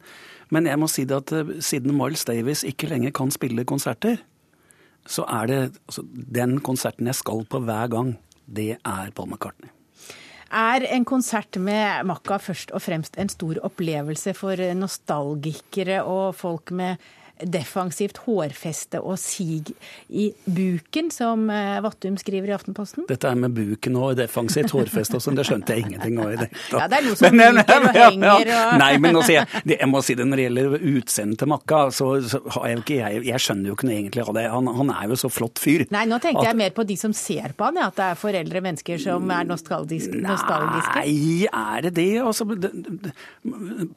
[0.55, 4.21] men jeg må si det at eh, siden Miles Davis ikke lenger kan spille konserter,
[5.07, 8.15] så er det altså, Den konserten jeg skal på hver gang,
[8.47, 9.71] det er Paul McCartney.
[10.55, 16.71] Er en konsert med Makka først og fremst en stor opplevelse for nostalgikere og folk
[16.71, 17.01] med
[17.43, 19.65] defensivt hårfeste og sig
[20.09, 23.09] i buken, som eh, Vattum skriver i Aftenposten?
[23.09, 26.39] Dette er med buken og defensivt hårfeste og sånn, det skjønte jeg ingenting av i
[26.45, 29.89] det Ja, det er noe som men, og henger og Nei, men også, jeg, jeg,
[29.91, 33.25] må si det når det gjelder utseendet til Makka, så, så, har jeg ikke jeg,
[33.31, 34.45] jeg skjønner jo ikke noe egentlig av det.
[34.55, 35.87] Han, han, er jo så flott fyr.
[35.95, 38.11] Nei, nå tenkte at, jeg mer på de som ser på han, ja, at det
[38.13, 40.23] er foreldre mennesker som er nostalgiske.
[40.23, 42.13] Nei, er det det?
[42.23, 42.47] Altså,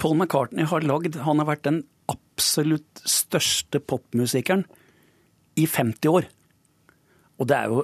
[0.02, 4.66] Paul McCartney har lagd Han har vært den absolutt største popmusikeren
[5.58, 6.28] i 50 år.
[7.38, 7.84] Og det er jo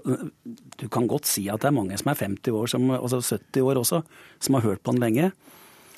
[0.79, 3.61] Du kan godt si at det er mange som er 50 år, som, altså 70
[3.61, 4.01] år også,
[4.39, 5.31] som har hørt på den lenge.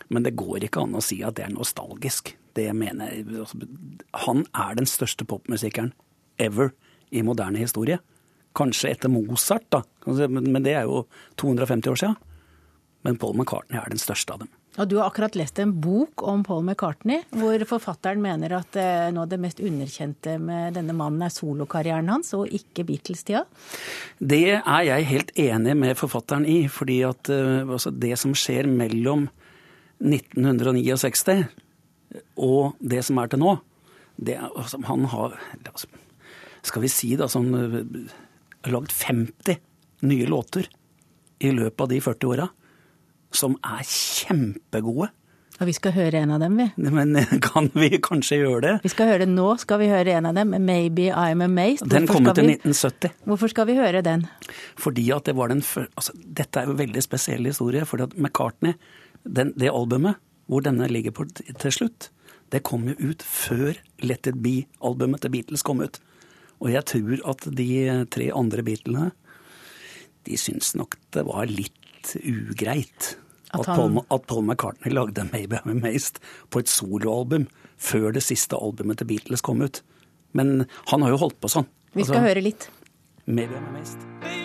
[0.09, 2.35] Men det går ikke an å si at det er nostalgisk.
[2.55, 3.57] det mener jeg altså,
[4.13, 5.93] Han er den største popmusikeren
[6.39, 6.71] ever
[7.11, 7.99] i moderne historie.
[8.55, 9.81] Kanskje etter Mozart, da.
[10.05, 11.07] Men det er jo
[11.37, 12.15] 250 år siden.
[13.03, 14.49] Men Paul McCartney er den største av dem.
[14.75, 19.07] Og Du har akkurat lest en bok om Paul McCartney, hvor forfatteren mener at eh,
[19.15, 23.45] noe av det mest underkjente med denne mannen er solokarrieren hans, og ikke Beatles-tida?
[24.19, 26.65] Det er jeg helt enig med forfatteren i.
[26.67, 29.29] fordi at uh, altså det som skjer mellom
[30.03, 31.45] 1969
[32.35, 33.55] og det som er til nå,
[34.19, 35.39] det altså, han har
[35.71, 35.87] altså,
[36.65, 37.79] Skal vi si da sånn uh,
[38.67, 39.59] lagd 50
[40.03, 40.67] nye låter
[41.39, 42.51] i løpet av de 40 åra
[43.37, 45.11] som er kjempegode.
[45.55, 46.65] Og vi skal høre en av dem, vi.
[46.91, 48.73] Men kan vi kanskje gjøre det?
[48.83, 50.51] Vi skal høre det nå, skal vi høre en av dem.
[50.51, 51.87] 'Maybe I'm Amazed'.
[51.91, 53.13] Den kom ut i 1970.
[53.23, 54.27] Hvorfor skal vi høre den?
[54.75, 55.63] Fordi at det var den
[55.95, 57.85] altså, Dette er jo en veldig spesiell historie.
[57.85, 58.73] fordi at McCartney,
[59.23, 62.09] den, det albumet hvor denne ligger på til slutt,
[62.51, 65.99] det kom jo ut før Let It Be-albumet til Beatles kom ut.
[66.61, 69.11] Og jeg tror at de tre andre Beatlene,
[70.25, 73.15] de syns nok det var litt ugreit
[73.59, 73.77] at, han...
[73.79, 79.01] Paul, at Paul McCartney lagde 'Maybe I'm Amazed' på et soloalbum før det siste albumet
[79.01, 79.83] til Beatles kom ut.
[80.35, 81.69] Men han har jo holdt på sånn.
[81.95, 82.69] Vi skal altså, høre litt.
[83.25, 84.44] Maybe I'm amazed.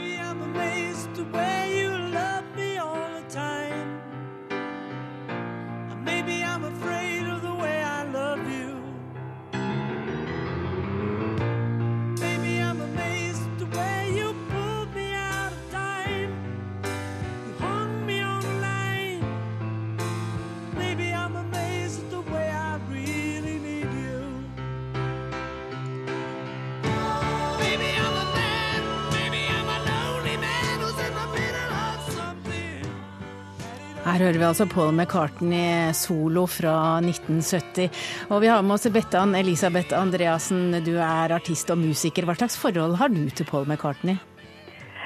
[34.11, 37.93] Her hører vi altså Paul McCartney solo fra 1970.
[38.35, 42.27] Og vi har med oss Bettan Elisabeth Andreassen, du er artist og musiker.
[42.27, 44.19] Hva slags forhold har du til Paul McCartney?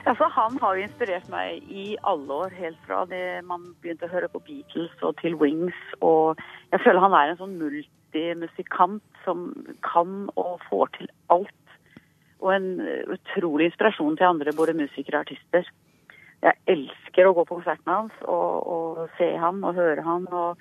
[0.09, 4.15] Altså, han har jo inspirert meg i alle år, helt fra det man begynte å
[4.15, 5.77] høre på Beatles og til Wings.
[6.01, 6.41] Og
[6.73, 9.51] jeg føler han er en sånn multimusikant som
[9.85, 11.79] kan og får til alt.
[12.41, 12.73] Og en
[13.13, 15.69] utrolig inspirasjon til andre, både musikere og artister
[16.45, 20.27] jeg elsker å gå på konserten hans og, og, se han og høre han.
[20.29, 20.61] Og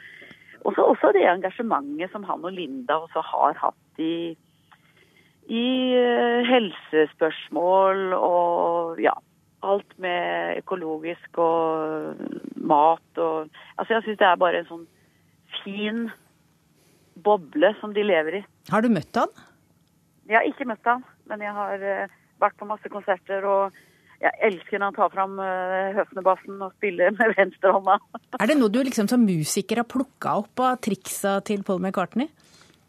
[0.63, 4.33] også, også, det engasjementet som han og Linda også har hatt i,
[5.51, 5.67] i
[5.97, 9.15] uh, helsespørsmål og ja,
[9.63, 12.19] alt med økologisk og
[12.55, 14.83] mat og Altså, jeg syns det er bare en sånn
[15.63, 16.05] fin
[17.23, 18.45] boble som de lever i.
[18.71, 19.31] Har du møtt han?
[20.29, 23.83] Jeg har ikke møtt han, men jeg har uh, vært på masse konserter og
[24.21, 27.97] jeg elsker når han tar fram uh, høfnebassen og spiller med venstrehånda.
[28.39, 32.29] er det noe du liksom som musiker har plukka opp av triksa til Paul McCartney?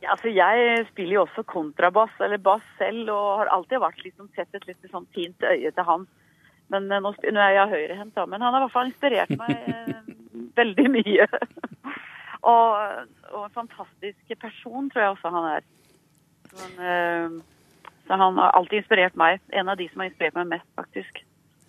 [0.04, 4.28] Ja, altså Jeg spiller jo også kontrabass eller bass selv, og har alltid vært liksom
[4.36, 6.06] sett et litt sånn fint øye til han.
[6.72, 8.26] Men uh, nå, nå, er jeg høyrehendt, da.
[8.28, 10.12] Men han har i hvert fall inspirert meg uh,
[10.60, 11.28] veldig mye.
[12.52, 12.68] og,
[13.32, 15.72] og, en fantastisk person tror jeg også han er.
[16.54, 17.42] Men,
[18.06, 19.40] så han har alltid inspirert meg.
[19.52, 21.22] En av de som har inspirert meg mest, faktisk.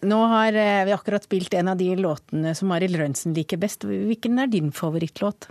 [0.05, 3.87] Nå har eh, vi akkurat spilt en av de låtene som Arild Rønsen liker best.
[3.87, 5.49] Hvilken er din favorittlåt?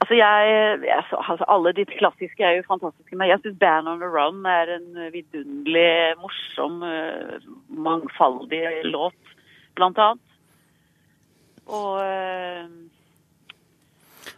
[0.00, 4.08] Altså, jeg, altså, Alle de klassiske er jo fantastiske, men jeg syns 'Band on the
[4.08, 9.36] Run' er en vidunderlig, morsom, eh, mangfoldig låt,
[9.76, 10.26] blant annet.
[11.66, 12.66] Og eh,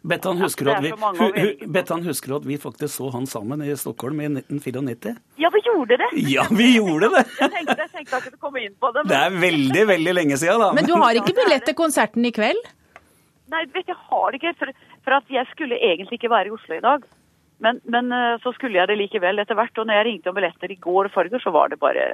[0.03, 4.27] Bettan husker, ja, vi, Bettan husker at vi faktisk så han sammen i Stockholm i
[4.27, 5.13] 1994?
[5.39, 6.09] Ja, vi gjorde det.
[6.33, 7.23] Ja, vi gjorde det.
[7.41, 9.05] jeg, tenkte, jeg tenkte jeg kunne komme inn på det.
[9.05, 9.13] Men...
[9.13, 10.73] Det er veldig, veldig lenge siden, da.
[10.75, 12.71] Men du har ikke billett til konserten i kveld?
[13.53, 14.55] Nei, vet jeg har det ikke.
[14.59, 14.75] For,
[15.07, 17.07] for at jeg skulle egentlig ikke være i Oslo i dag.
[17.63, 19.79] Men, men, eh, så skulle jeg det likevel etter hvert.
[19.79, 22.11] Og når jeg ringte om billetter i går og forrige, så var det bare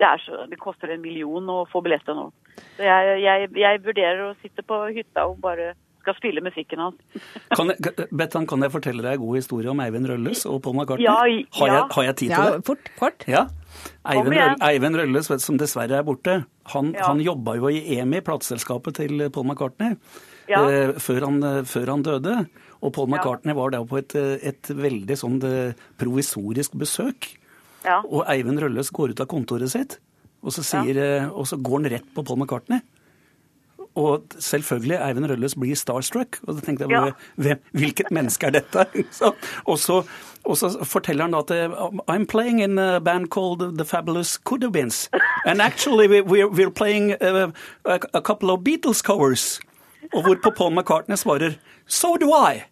[0.00, 2.26] det, så, det, koster en million å få billetter nå.
[2.74, 7.22] Så jeg, jeg, jeg vurderer å sitte på hytta og bare skal spille musikken hans.
[7.56, 10.76] kan jeg, Bettan, kan jeg fortelle deg en god historie om Eivind Rølles og Paul
[10.76, 11.06] McCartney?
[11.06, 12.56] Ja, har, jeg, har, jeg, tid til det?
[12.58, 13.26] Ja, fort, kort.
[13.30, 13.46] Ja.
[14.12, 16.42] Eivind, Røll, Eivind Rølles, som dessverre er borte,
[16.74, 17.06] han, ja.
[17.08, 19.96] han jobba jo i EMI, plateselskapet til Paul McCartney,
[20.50, 20.60] ja.
[20.66, 22.36] eh, før, han, før, han, døde.
[22.82, 27.30] Og Paul McCartney var der på et, et veldig sånn eh, provisorisk besøk.
[27.86, 29.98] Og Eivind Rølles går ut av kontoret sitt,
[30.42, 32.82] og så, sier, eh, og så går han rett på Paul McCartney.
[33.94, 36.38] Og selvfølgelig, Eivind Rølles blir starstruck.
[36.46, 37.54] Og da tenkte jeg, ja.
[37.72, 38.86] hvilket menneske er dette?
[39.18, 39.32] Så,
[39.64, 40.02] og, så,
[40.44, 41.50] og, så, forteller han at
[42.10, 45.08] I'm playing in a band called The Fabulous Kudubins.
[45.44, 47.52] And actually we're, we're playing a,
[47.84, 49.60] a couple of Beatles covers.
[50.12, 52.62] Og hvorpå Paul McCartney svarer So do I.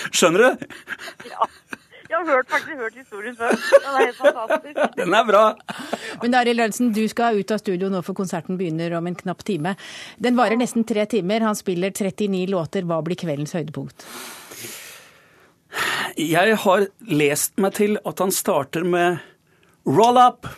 [0.12, 0.66] Skjønner du?
[1.28, 1.46] Ja.
[2.10, 3.48] Jeg har hørt, faktisk hørt historien før.
[3.48, 4.96] Den er helt fantastisk.
[4.96, 5.42] Den er bra.
[6.22, 9.44] Men Arild Lørensen, du skal ut av studio nå for konserten begynner om en knapp
[9.46, 9.74] time.
[10.20, 11.44] Den varer nesten tre timer.
[11.46, 12.86] Han spiller 39 låter.
[12.88, 14.06] Hva blir kveldens høydepunkt?
[16.18, 19.20] Jeg har lest meg til at han starter med
[19.88, 20.48] Roll up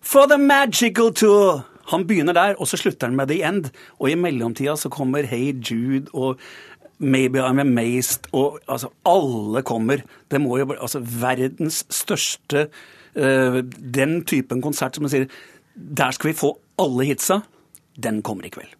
[0.00, 1.64] for the magical tour.
[1.90, 3.70] Han begynner der, og så slutter han med The End.
[3.98, 6.38] Og i mellomtida så kommer Hey Jude og
[7.00, 10.02] Maybe I'm Amazed og altså alle kommer.
[10.30, 12.68] Det må jo bli altså verdens største
[13.14, 15.26] Den typen konsert som man sier
[15.74, 17.40] Der skal vi få alle hitsa.
[17.96, 18.70] Den kommer i kveld.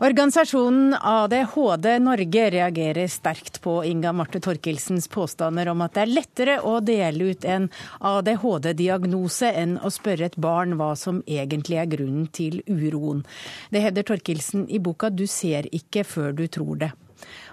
[0.00, 6.54] Organisasjonen ADHD Norge reagerer sterkt på Inga Marte Torkelsens påstander om at det er lettere
[6.64, 7.66] å dele ut en
[8.08, 13.20] ADHD-diagnose enn å spørre et barn hva som egentlig er grunnen til uroen.
[13.68, 16.96] Det heter Torkelsen i boka 'Du ser ikke før du tror det'.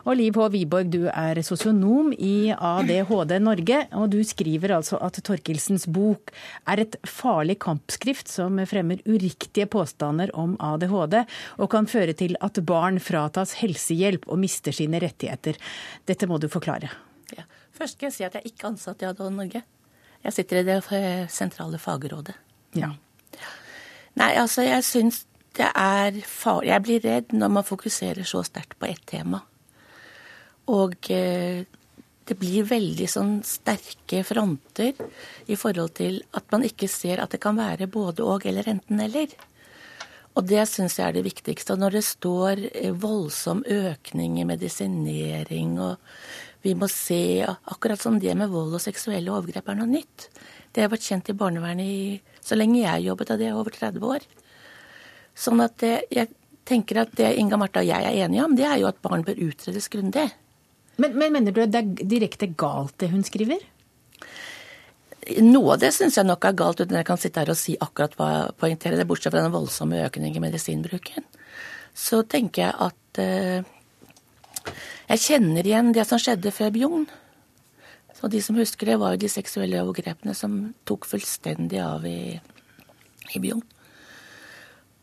[0.07, 0.47] Og Liv H.
[0.53, 6.31] Wiborg, du er sosionom i ADHD Norge, og du skriver altså at Torkelsens bok
[6.69, 11.19] er et farlig kampskrift som fremmer uriktige påstander om ADHD,
[11.59, 15.59] og kan føre til at barn fratas helsehjelp og mister sine rettigheter.
[16.07, 16.91] Dette må du forklare.
[17.35, 17.43] Ja.
[17.75, 19.63] Først skal jeg si at jeg er ikke ansatt i ADHD Norge.
[20.23, 20.79] Jeg sitter i det
[21.31, 22.35] sentrale fagrådet.
[22.77, 22.93] Ja.
[24.17, 25.25] Nei, altså jeg syns
[25.57, 29.41] det er farlig Jeg blir redd når man fokuserer så sterkt på ett tema.
[30.73, 31.65] Og eh,
[32.27, 34.97] det blir veldig sånn sterke fronter
[35.47, 38.99] i forhold til at man ikke ser at det kan være både og eller enten
[39.03, 39.31] eller.
[40.37, 41.73] Og det syns jeg er det viktigste.
[41.73, 46.03] Og når det står eh, voldsom økning i medisinering og
[46.65, 50.27] vi må se Akkurat som det med vold og seksuelle overgrep er noe nytt.
[50.73, 53.55] Det har vært kjent i barnevernet i, så lenge jeg har jobbet, og det er
[53.57, 54.25] over 30 år.
[55.37, 56.29] Sånn at det, jeg
[56.67, 59.23] tenker at det Inga Martha og jeg er enige om, det er jo at barn
[59.25, 60.27] bør utredes grundig.
[60.97, 63.61] Men, men mener du det er direkte galt det hun skriver?
[65.43, 67.75] Noe av det syns jeg nok er galt, uten jeg kan sitte her og si
[67.83, 71.25] akkurat hva jeg poengterer det, bortsett fra den voldsomme økningen i medisinbruken.
[71.97, 73.67] Så tenker jeg at eh,
[75.07, 77.07] jeg kjenner igjen det som skjedde før Bjugn.
[78.17, 80.57] Så de som husker det, var jo de seksuelle overgrepene som
[80.89, 82.37] tok fullstendig av i,
[83.35, 83.65] i Bjugn.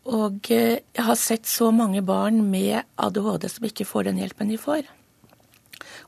[0.05, 4.51] Og eh, jeg har sett så mange barn med ADHD som ikke får den hjelpen
[4.53, 4.89] de får.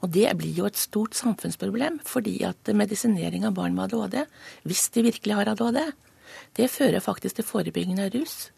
[0.05, 4.27] Og det blir jo et stort samfunnsproblem, fordi at medisinering av barn med ADHD,
[4.67, 5.81] hvis de virkelig har ADHD,
[6.59, 8.51] det fører faktisk til forebygging av rus.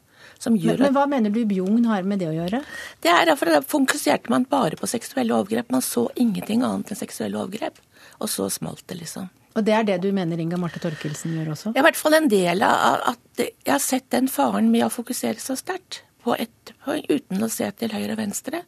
[0.45, 2.62] Men, men, hva mener du Bjugn har med det å gjøre?
[3.04, 5.67] Det er derfor Da fokuserte man bare på seksuelle overgrep.
[5.73, 7.82] Man så ingenting annet enn seksuelle overgrep.
[8.23, 9.28] Og så smalt det, liksom.
[9.58, 11.73] Og det er det du mener Inga Marte Torkelsen gjør også?
[11.73, 14.93] Ja, i hvert fall en del av at jeg har sett den faren med å
[14.93, 18.63] fokusere så sterkt på ett poeng uten å se til høyre og venstre.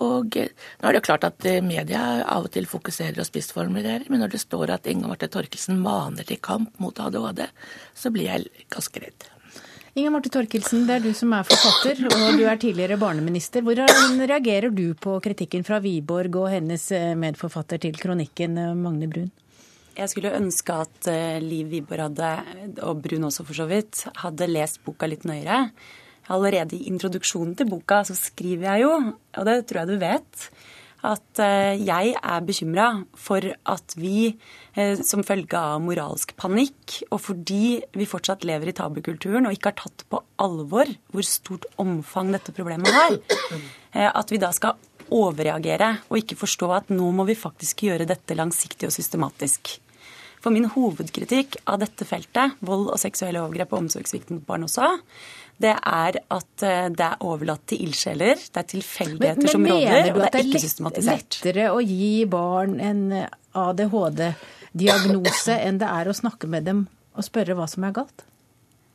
[0.00, 3.28] Og eh, nå er det jo klart at eh, media av og til fokuserer og
[3.28, 7.44] spissformulerer, men når det står at Inga Marte Torkelsen maner til kamp mot ADHD,
[7.96, 9.28] så blir jeg ganske redd.
[9.98, 13.64] Inga Marte Torkelsen, det er du som er forfatter, og du er tidligere barneminister.
[13.66, 19.30] Hvordan reagerer du på kritikken fra Wiborg og hennes eh, medforfatter til kronikken, Magne Brun?
[19.98, 21.08] Jeg skulle ønske at
[21.42, 22.28] Liv Wiborg hadde,
[22.86, 25.66] og Brun også for så vidt, hadde lest boka litt nøyere.
[26.30, 28.92] Allerede i introduksjonen til boka så skriver jeg jo,
[29.38, 30.44] og det tror jeg du vet,
[31.06, 37.22] at eh, jeg er bekymra for at vi eh, som følge av moralsk panikk, og
[37.24, 42.34] fordi vi fortsatt lever i tabukulturen og ikke har tatt på alvor hvor stort omfang
[42.36, 43.16] dette problemet har,
[43.96, 44.78] eh, at vi da skal
[45.10, 49.78] overreagere og ikke forstå at nå må vi faktisk gjøre dette langsiktig og systematisk.
[50.40, 54.86] For min hovedkritikk av dette feltet, vold og seksuelle overgrep og omsorgssvikt mot barn også,
[55.60, 58.40] det er at eh, det er overlatt til ildsjeler.
[58.40, 61.04] Det er tilfeldigheter som råder, og det er ikke systematisert.
[61.04, 63.02] Men mener du at det er lettere å gi barn en
[63.64, 68.24] ADHD-diagnose enn det er å snakke med dem og spørre hva som er galt?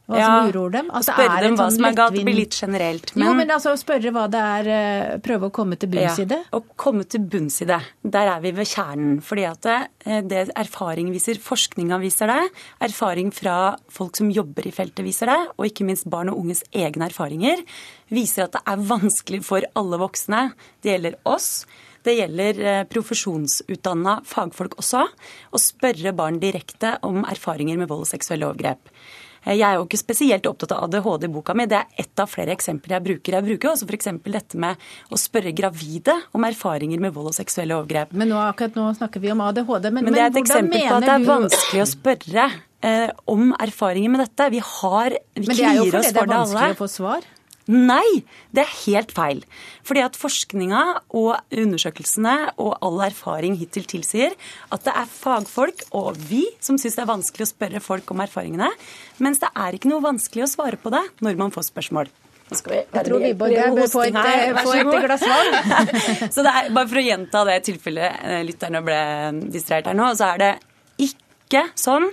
[0.05, 0.89] Hva ja, som uroer dem.
[0.93, 3.13] Altså, spørre dem hva sånn som er galt, blir litt generelt.
[3.15, 3.25] Men...
[3.25, 6.41] Jo, men altså spørre hva det er, eh, prøve å komme til bunns i det?
[6.53, 7.79] Å komme til bunns i det.
[8.17, 9.17] Der er vi ved kjernen.
[9.25, 12.37] Fordi at det, eh, det erfaring viser, forskninga viser det,
[12.85, 13.57] erfaring fra
[13.89, 17.65] folk som jobber i feltet viser det, og ikke minst barn og unges egne erfaringer,
[18.13, 20.45] viser at det er vanskelig for alle voksne.
[20.85, 21.65] Det gjelder oss.
[22.05, 25.07] Det gjelder eh, profesjonsutdanna fagfolk også,
[25.49, 28.93] å spørre barn direkte om erfaringer med vold og seksuelle overgrep.
[29.45, 32.29] Jeg er jo ikke spesielt opptatt av ADHD i boka mi, det er ett av
[32.31, 33.37] flere eksempler jeg bruker.
[33.37, 34.09] Jeg bruker også f.eks.
[34.25, 38.15] dette med å spørre gravide om erfaringer med vold og seksuelle overgrep.
[38.17, 39.91] Men nå, akkurat nå snakker vi om ADHD.
[39.91, 42.49] Men, men det er et eksempel på at det er vanskelig å spørre
[42.85, 44.49] eh, om erfaringer med dette.
[44.55, 47.31] Vi har vi Men det er jo fordi det er vanskelig å få svar.
[47.71, 48.21] Nei,
[48.53, 49.39] det er helt feil.
[49.85, 50.81] Fordi at forskninga
[51.17, 54.35] og undersøkelsene og all erfaring hittil tilsier
[54.69, 58.21] at det er fagfolk og vi som syns det er vanskelig å spørre folk om
[58.25, 58.69] erfaringene,
[59.17, 62.13] mens det er ikke noe vanskelig å svare på det når man får spørsmål.
[62.45, 65.87] Vi Jeg tror Wiborg bør få et, vær et glass vann.
[66.33, 68.99] Så det er, bare for å gjenta det tilfellet eh, lytterne ble
[69.49, 70.51] distrahert her nå, så er det
[71.01, 72.11] ikke sånn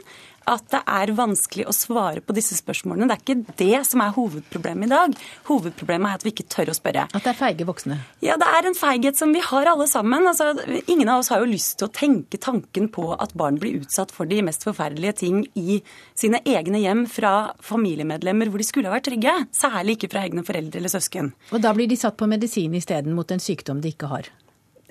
[0.49, 3.09] at det er vanskelig å svare på disse spørsmålene.
[3.11, 5.17] Det er ikke det som er hovedproblemet i dag.
[5.49, 7.07] Hovedproblemet er at vi ikke tør å spørre.
[7.11, 7.99] At det er feige voksne.
[8.25, 10.27] Ja, det er en feighet som vi har alle sammen.
[10.29, 10.53] Altså,
[10.87, 14.15] ingen av oss har jo lyst til å tenke tanken på at barn blir utsatt
[14.15, 15.81] for de mest forferdelige ting i
[16.19, 19.37] sine egne hjem fra familiemedlemmer hvor de skulle ha vært trygge.
[19.57, 21.33] Særlig ikke fra egne foreldre eller søsken.
[21.53, 24.33] Og da blir de satt på medisin isteden mot en sykdom de ikke har.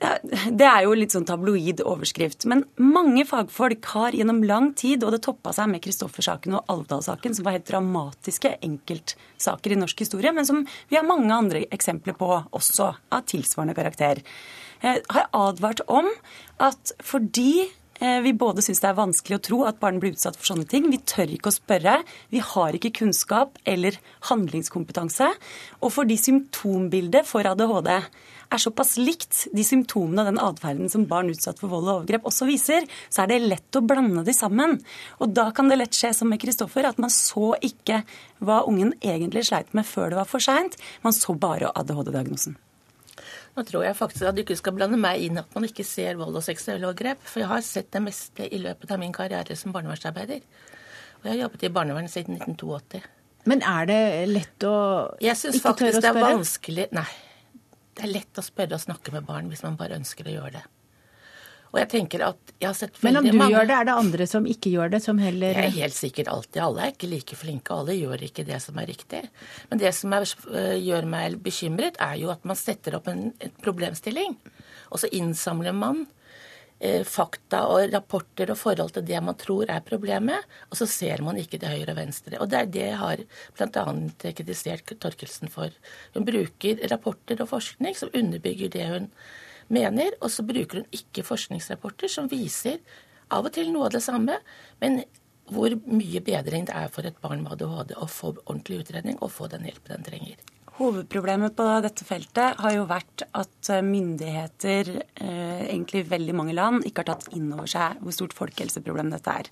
[0.01, 2.47] Det er jo litt sånn tabloid overskrift.
[2.49, 7.35] Men mange fagfolk har gjennom lang tid, og det toppa seg med Kristoffer-saken og Alvdal-saken,
[7.37, 12.17] som var helt dramatiske enkeltsaker i norsk historie, men som vi har mange andre eksempler
[12.17, 14.23] på også, av tilsvarende karakter,
[14.81, 16.09] eh, har advart om
[16.57, 17.67] at fordi
[18.01, 20.65] eh, vi både syns det er vanskelig å tro at barn blir utsatt for sånne
[20.65, 20.89] ting.
[20.89, 21.99] Vi tør ikke å spørre.
[22.33, 25.29] Vi har ikke kunnskap eller handlingskompetanse.
[25.85, 27.93] Og fordi symptombildet for ADHD
[28.51, 32.27] er såpass likt de symptomene og den atferden som barn utsatt for vold og overgrep
[32.29, 34.77] også viser, så er det lett å blande de sammen.
[35.23, 38.01] Og da kan det lett skje som med Kristoffer, at man så ikke
[38.43, 40.77] hva ungen egentlig sleit med før det var for seint.
[41.05, 42.57] Man så bare ADHD-diagnosen.
[43.51, 46.19] Nå tror jeg faktisk at du ikke skal blande meg inn at man ikke ser
[46.19, 47.23] vold og seksuelle overgrep.
[47.27, 50.45] For jeg har sett det meste i løpet av min karriere som barnevernsarbeider.
[51.21, 53.01] Og jeg har jobbet i barnevernet siden 1982.
[53.49, 54.77] Men er det lett å
[55.21, 57.09] Jeg syns ikke tørre faktisk å det er vanskelig Nei.
[58.01, 60.55] Det er lett å spørre og snakke med barn hvis man bare ønsker å gjøre
[60.55, 60.63] det.
[61.71, 63.93] Og jeg tenker at jeg har sett Men om du mange gjør det, er det
[64.01, 66.57] andre som ikke gjør det, som heller Jeg er helt sikkert alltid.
[66.65, 69.21] Alle er ikke like flinke, alle gjør ikke det som er riktig.
[69.69, 73.29] Men det som er, øh, gjør meg bekymret, er jo at man setter opp en,
[73.39, 74.35] en problemstilling.
[74.91, 76.20] Og så innsamler man eh,
[77.05, 81.37] fakta og rapporter og forhold til det man tror er problemet, og så ser man
[81.37, 82.39] ikke det høyre og venstre.
[82.41, 83.21] Og det er det jeg har
[83.57, 83.85] bl.a.
[84.33, 85.69] kritisert Torkelsen for.
[86.15, 89.09] Hun bruker rapporter og forskning som underbygger det hun
[89.71, 92.81] mener, og så bruker hun ikke forskningsrapporter som viser
[93.31, 94.39] av og til noe av det samme,
[94.81, 95.03] men
[95.51, 99.33] hvor mye bedring det er for et barn med ADHD å få ordentlig utredning og
[99.35, 100.41] få den hjelpen den trenger.
[100.81, 104.89] Hovedproblemet på dette feltet har jo vært at myndigheter,
[105.21, 109.35] eh, egentlig veldig mange land, ikke har tatt inn over seg hvor stort folkehelseproblem dette
[109.43, 109.51] er.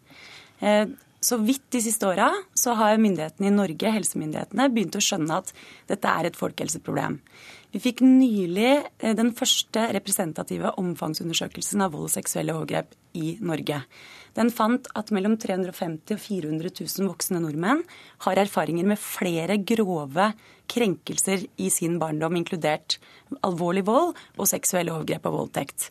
[0.61, 0.86] Eh,
[1.21, 5.51] så vidt de siste åra så har myndighetene i Norge, helsemyndighetene, begynt å skjønne at
[5.91, 7.19] dette er et folkehelseproblem.
[7.75, 13.84] Vi fikk nylig eh, den første representative omfangsundersøkelsen av vold og seksuelle overgrep i Norge.
[14.38, 17.84] Den fant at mellom 350 og 400 000 voksne nordmenn
[18.25, 20.32] har erfaringer med flere grove
[20.69, 22.99] krenkelser i sin barndom, inkludert
[23.45, 25.89] alvorlig vold og seksuelle overgrep og voldtekt.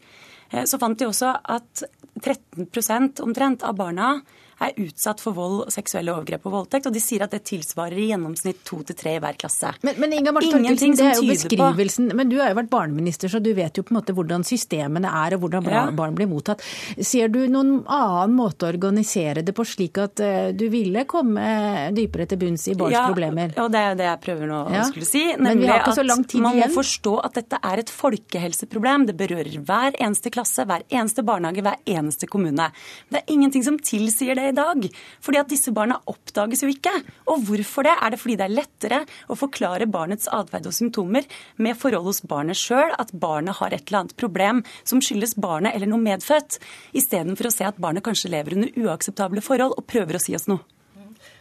[0.53, 1.85] Eh, Så fant de også at
[2.21, 4.21] 13% omtrent av barna
[4.61, 8.09] er utsatt for vold, seksuelle overgrep og voldtekt, og de sier at det tilsvarer i
[8.11, 9.71] gjennomsnitt to til tre i hver klasse.
[9.87, 13.41] Men, men Inga Ingenting det er jo beskrivelsen Men du har jo vært barneminister, så
[13.43, 15.91] du vet jo på en måte hvordan systemene er, og hvordan bra- Ja.
[15.95, 16.63] barn blir mottatt.
[17.01, 21.93] Ser du noen annen måte å organisere det på, slik at eh, du ville komme
[21.95, 23.55] dypere til bunns i barns ja, problemer?
[23.63, 24.83] Og det er jo det jeg prøver nå Ja.
[24.83, 25.23] å skulle si.
[25.39, 26.69] Nemlig at man man igjen.
[26.69, 29.07] må forstå at dette er et folkehelseproblem.
[29.07, 32.71] Det berører hver eneste klasse, hver eneste barnehage, hver eneste kommune.
[33.11, 34.87] Det er ingenting som tilsier det i dag.
[35.25, 36.93] Fordi at disse barna oppdages jo ikke.
[37.33, 37.95] Og hvorfor det?
[37.99, 42.23] Er det fordi det er lettere å forklare barnets atferd og symptomer med forhold hos
[42.29, 46.59] barnet sjøl, at barnet har et eller annet problem som skyldes barnet eller noe medfødt,
[46.97, 50.49] istedenfor å se at barnet kanskje lever under uakseptable forhold og prøver å si oss
[50.51, 50.65] noe?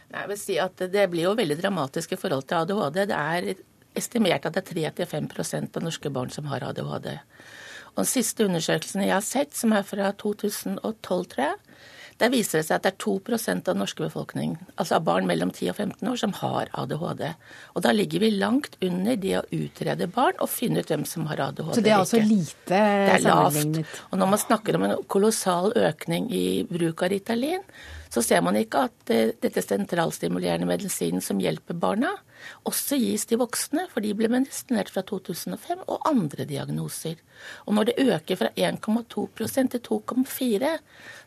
[0.08, 3.02] Jeg vil si at Det blir jo veldig dramatisk i forhold til ADHD.
[3.10, 3.48] Det er
[3.98, 7.18] estimert at det er 3-5% av norske barn som har ADHD.
[7.92, 11.56] Og Den siste undersøkelsen jeg har sett, som er fra 2012, tror jeg,
[12.18, 15.52] der viser det seg at det er 2% av norske befolkning, altså av barn mellom
[15.54, 17.24] 10 og 15 år, som har ADHD.
[17.78, 21.28] Og da ligger vi langt under det å utrede barn og finne ut hvem som
[21.30, 21.76] har ADHD.
[21.78, 23.28] Så det er altså lite er lavt.
[23.28, 24.00] sammenlignet.
[24.10, 27.62] Og når man snakker om en kolossal økning i bruk av Ritalin,
[28.10, 32.16] så ser man ikke at eh, dette sentralstimulerende medisinen som hjelper barna,
[32.68, 37.20] også gis til voksne, for de ble medisinert fra 2005, og andre diagnoser.
[37.66, 40.72] Og når det øker fra 1,2% til 2,4,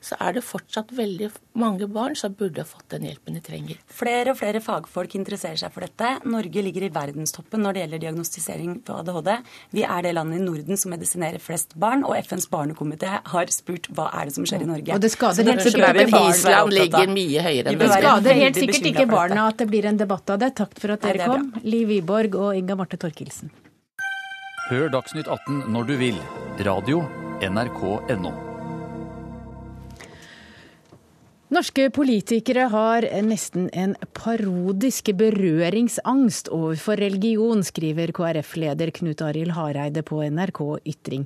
[0.02, 1.30] så er det fortsatt veldig
[1.62, 3.80] mange barn som burde ha fått den hjelpen de trenger.
[3.92, 6.14] Flere og flere fagfolk interesserer seg for dette.
[6.26, 9.32] Norge ligger i verdenstoppen når det gjelder diagnostisering på ADHD.
[9.78, 13.90] Vi er det landet i Norden som medisinerer flest barn, og FNs barnekomité har spurt
[13.96, 14.96] hva er det som skjer i Norge.
[14.98, 15.48] Og skader
[17.86, 17.98] det.
[18.02, 20.54] skader helt sikkert ikke barna at det blir en debatt av det.
[20.60, 23.50] Takk for at Nei, dere er kom, Liv Wiborg og Inga Marte Torkelsen.
[24.70, 26.22] Hør Dagsnytt 18 når du vil.
[26.62, 27.02] Radio
[27.42, 28.51] NRK.no.
[31.52, 40.22] Norske politikere har nesten en parodisk berøringsangst overfor religion, skriver KrF-leder Knut Arild Hareide på
[40.32, 41.26] NRK Ytring.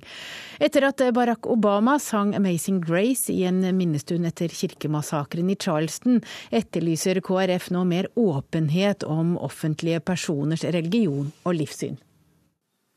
[0.57, 7.21] Etter at Barack Obama sang 'Amazing Grace' i en minnestund etter kirkemassakren i Charleston, etterlyser
[7.21, 11.97] KrF nå mer åpenhet om offentlige personers religion og livssyn.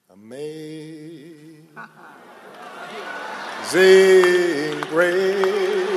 [0.09, 1.69] Amazing
[4.91, 5.88] grace,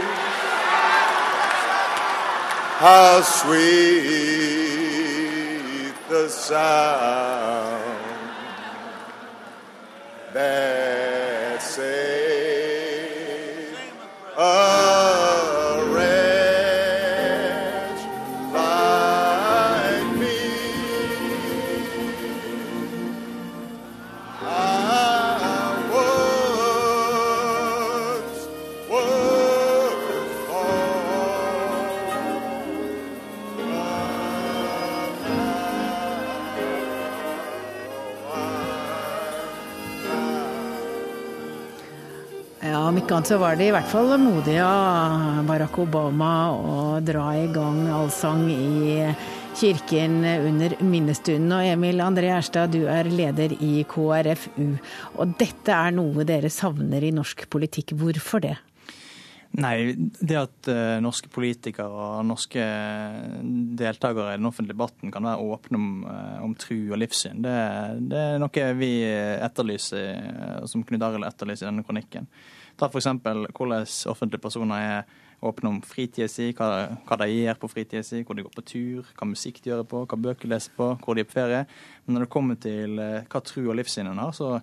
[2.81, 3.61] how sweet
[6.09, 7.83] the sound
[10.33, 10.80] that
[43.11, 47.81] Om så var de i hvert fall modige av Barack Obama å dra i gang
[47.91, 49.01] allsang i
[49.59, 51.51] kirken under minnestunden.
[51.57, 54.77] Og Emil André Erstad, du er leder i KrFU.
[55.19, 57.91] Og dette er noe dere savner i norsk politikk.
[57.99, 58.53] Hvorfor det?
[59.59, 62.63] Nei, det at uh, norske politikere og norske
[63.75, 67.57] deltakere i den offentlige debatten kan være åpne om, uh, om tru og livssyn, det,
[68.07, 72.31] det, er noe vi etterlyser, som Knut Arild etterlyser i denne kronikken.
[72.81, 73.11] Ta f.eks.
[73.21, 78.23] hvordan offentlige personer er åpne om fritida si, hva, hva, de gjør på fritida si,
[78.25, 80.91] hvor de går på tur, hva musikk de gjør på, hva bøker de leser på,
[81.01, 81.61] hvor de er på ferie.
[82.05, 84.57] Men når det kommer til hva tru og livssyn en har, så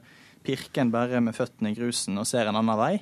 [0.47, 2.93] pirker en bare med føttene i grusen og ser en annen vei.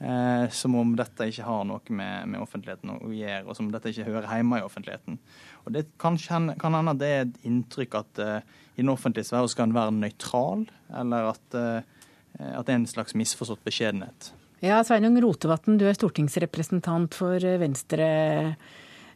[0.00, 3.72] Eh, som om dette ikke har noe med, med, offentligheten å gjøre, og som om
[3.74, 5.18] dette ikke hører hjemme i offentligheten.
[5.66, 6.16] Og Det kan,
[6.56, 8.46] kan hende det er et inntrykk at eh,
[8.78, 10.64] i den offentlige sfære skal en være nøytral,
[11.02, 11.82] eller at, eh,
[12.48, 14.30] at det er en slags misforstått beskjedenhet.
[14.60, 18.08] Ja, Sveinung Rotevatn, du er stortingsrepresentant for Venstre.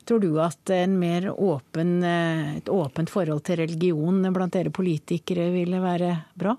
[0.08, 6.54] Tror du at åpen, et åpent forhold til religion blant dere politikere ville være bra?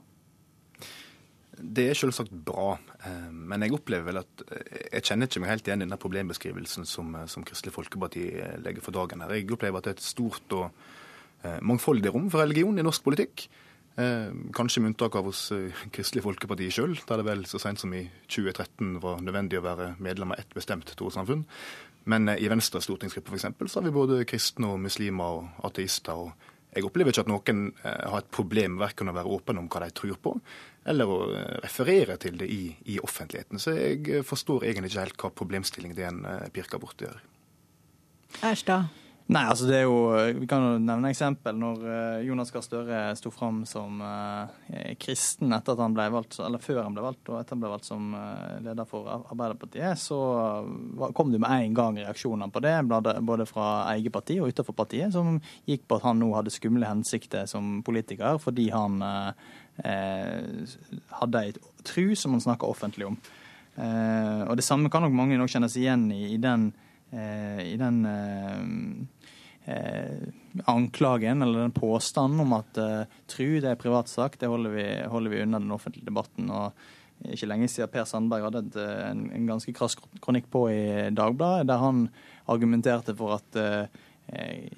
[1.57, 2.75] Det er selvsagt bra,
[3.31, 4.45] men jeg opplever vel at
[4.91, 8.27] jeg kjenner ikke meg helt igjen i denne problembeskrivelsen som, som Kristelig Folkeparti
[8.61, 9.33] legger for dagen her.
[9.33, 10.69] Jeg opplever at det er et stort og
[11.65, 13.47] mangfoldig rom for religion i norsk politikk.
[13.96, 15.46] Kanskje med unntak av hos
[15.96, 19.93] Kristelig Folkeparti sjøl, der det vel så sent som i 2013 var nødvendig å være
[20.04, 21.46] medlem av ett bestemt trossamfunn.
[22.12, 23.48] Men i Venstres stortingsgruppe f.eks.
[23.72, 26.20] så har vi både kristne og muslimer og ateister.
[26.28, 29.86] og jeg opplever ikke at noen har et problem verken å være åpen om hva
[29.86, 30.34] de tror på,
[30.91, 31.20] eller å
[31.64, 33.62] referere til det i, i offentligheten.
[33.64, 37.24] Så jeg forstår egentlig ikke helt hva problemstilling det er en pirker borti her.
[38.43, 38.91] Erstad?
[39.26, 39.95] Nei, altså det er jo,
[40.38, 41.55] Vi kan jo nevne eksempel.
[41.57, 41.86] Når
[42.28, 46.84] Jonas Gahr Støre sto fram som eh, kristen etter at han ble valgt, eller før
[46.84, 48.13] han ble valgt og etter han ble valgt som
[48.61, 50.19] leder for Arbeiderpartiet, så
[51.17, 55.13] kom det med en gang reaksjoner på det, både fra eget parti og utenfor partiet,
[55.15, 60.76] som gikk på at han nå hadde skumle hensikter som politiker fordi han eh,
[61.19, 61.55] hadde ei
[61.86, 63.17] tru som han snakka offentlig om.
[63.76, 66.69] Eh, og Det samme kan nok mange nok kjenne seg igjen i, i den,
[67.11, 68.63] eh, i den Eh,
[70.66, 75.34] anklagen eller den påstanden om at uh, tru det er privatsak, det holder vi, holder
[75.34, 76.51] vi unna den offentlige debatten.
[76.53, 76.74] og
[77.32, 78.76] ikke lenge siden Per Sandberg hadde et,
[79.09, 80.82] en, en, ganske krass kronikk på i
[81.16, 82.09] Dagbladet, der han
[82.51, 84.01] argumenterte for at uh,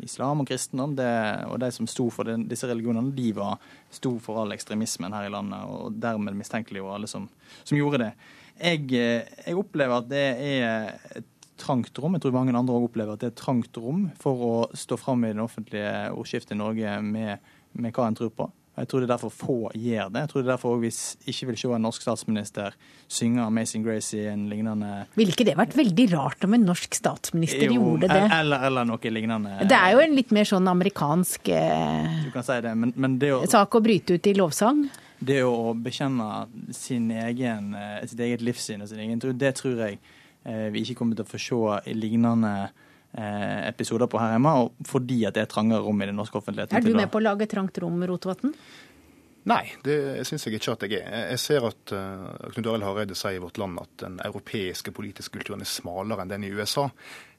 [0.04, 1.12] islam og kristendom det,
[1.48, 3.58] og de som sto for den, disse religionene, de var,
[3.92, 7.30] sto for all ekstremismen her i landet, og dermed mistenkeliggjorde alle som,
[7.64, 8.12] som gjorde det.
[8.58, 12.16] Jeg, jeg opplever at det er et trangt rom.
[12.18, 15.00] Jeg tror mange andre også opplever at det er et trangt rom for å stå
[15.00, 18.50] fram i det offentlige ordskiftet i Norge med, med, hva en tror på.
[18.78, 20.22] Jeg tror det er derfor få gjør det.
[20.22, 20.92] Jeg tror det er derfor vi
[21.32, 22.76] ikke vil se en norsk statsminister
[23.10, 26.94] synge 'Amazing Grace' i en lignende Ville ikke det vært veldig rart om en norsk
[26.94, 28.20] statsminister jo, gjorde det?
[28.38, 29.56] Eller, eller, noe lignende.
[29.66, 33.18] Det er jo en litt mer sånn amerikansk eh, Du kan si det, men, men
[33.18, 34.86] det å, sak å bryte ut i lovsang?
[35.18, 37.74] Det å bekjenne sin egen,
[38.06, 39.98] sitt eget livssyn og sin egen tro, det tror jeg
[40.48, 42.52] vi ikke kommer til å få se lignende
[43.18, 46.78] episoder på her hjemme, og fordi at det er trangere rom i den norske offentligheten.
[46.78, 48.54] Er du med på å lage trangt rom, Rotevatn?
[49.48, 51.12] Nei, det syns jeg ikke at jeg er.
[51.32, 55.38] Jeg ser at uh, Knut Arild Hareide sier i Vårt Land at den europeiske politiske
[55.38, 56.90] kulturen er smalere enn den i USA.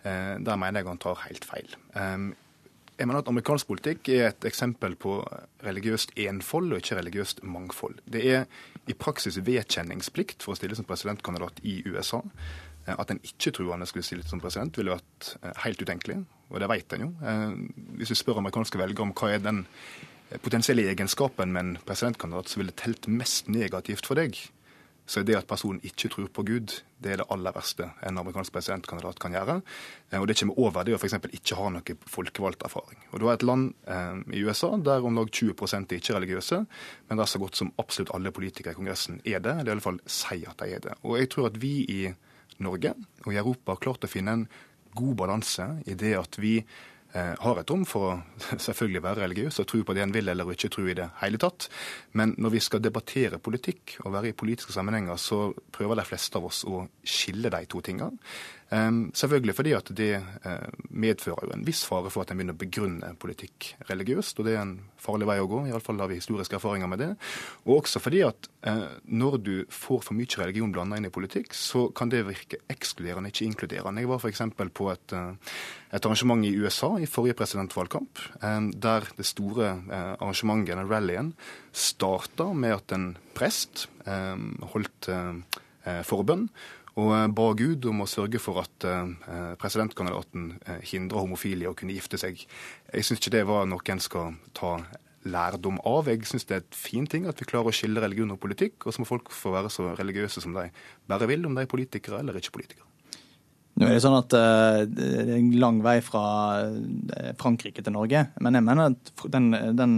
[0.06, 1.74] Uh, der mener jeg han tar helt feil.
[1.92, 2.30] Um,
[2.98, 5.20] jeg mener at Amerikansk politikk er et eksempel på
[5.66, 8.00] religiøst enfold og ikke religiøst mangfold.
[8.08, 8.48] Det er
[8.88, 12.22] i praksis vedkjenningsplikt for å stille som presidentkandidat i USA.
[12.88, 15.34] Uh, at en ikke-troende skulle stille som president, ville vært
[15.66, 17.08] helt utenkelig, og det vet en jo.
[18.00, 19.66] Hvis vi spør amerikanske velgere om hva er den
[20.40, 24.38] potensielle egenskapen med en presidentkandidat som ville telt mest negativt for deg,
[25.08, 28.20] så er det at personen ikke tror på Gud, det er det aller verste en
[28.20, 29.56] amerikansk presidentkandidat kan gjøre.
[30.20, 31.16] Og det kommer over det å f.eks.
[31.32, 33.00] ikke ha noe folkevalgt erfaring.
[33.12, 36.60] Og Du har et land eh, i USA der om lag 20% er ikke-religiøse,
[37.08, 39.86] men der så godt som absolutt alle politikere i Kongressen er det, eller i alle
[39.86, 40.98] fall sier at de er det.
[41.00, 42.02] Og jeg tror at vi i
[42.64, 42.94] Norge
[43.24, 44.46] og i Europa har klart å finne en
[44.98, 46.58] god balanse i det at vi
[47.12, 48.16] Eh, har et rom for å
[48.66, 51.40] selvfølgelig være religiøs og tro på det en vil eller ikke tro i det hele
[51.40, 51.70] tatt.
[52.20, 56.36] Men når vi skal debattere politikk og være i politiske sammenhenger, så prøver de fleste
[56.36, 58.20] av oss å skille de to tingene.
[58.68, 60.10] Um, selvfølgelig fordi at det
[60.44, 64.44] uh, medfører jo en viss fare for at en begynner å begrunne politikk religiøst, og
[64.44, 65.62] det er en farlig vei å gå.
[65.70, 67.08] Iallfall har vi historiske erfaringer med det.
[67.64, 71.56] Og også fordi at uh, når du får for mye religion blanda inn i politikk,
[71.56, 74.04] så kan det virke ekskluderende, ikke inkluderende.
[74.04, 74.44] Jeg var f.eks.
[74.76, 75.54] på et, uh,
[75.88, 79.78] et, arrangement i USA i forrige presidentvalgkamp, um, der det store
[80.18, 81.32] arrangementet, den rallyen,
[81.72, 85.08] starta med at en prest um, holdt
[86.04, 86.50] forbønn
[86.98, 91.70] og eh, ba Gud om å sørge for at eh, presidentkandidaten hindrer hindra homofile i
[91.70, 92.40] å kunne gifte seg.
[92.90, 94.74] Jeg syns ikke det var noe en skal ta
[95.28, 96.10] lærdom av.
[96.10, 98.86] Jeg syns det er et fint ting at vi klarer å skille religion og politikk,
[98.86, 100.68] og så må folk få være så religiøse som de
[101.10, 102.84] bare vil, om de er politikere eller ikke politikere.
[103.78, 104.34] Nå er det sånn at
[104.90, 106.22] Det er en lang vei fra
[107.38, 108.24] Frankrike til Norge.
[108.42, 109.92] Men jeg mener at den, den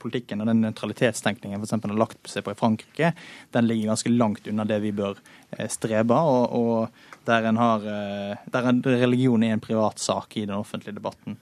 [0.00, 1.76] politikken og den nøytralitetstenkningen f.eks.
[1.84, 3.12] har lagt seg på i Frankrike,
[3.52, 5.37] den ligger ganske langt unna det vi bør Eh,
[5.68, 10.56] streber, og, og der, en har, eh, der religion er en privat sak i den
[10.56, 11.36] offentlige debatten.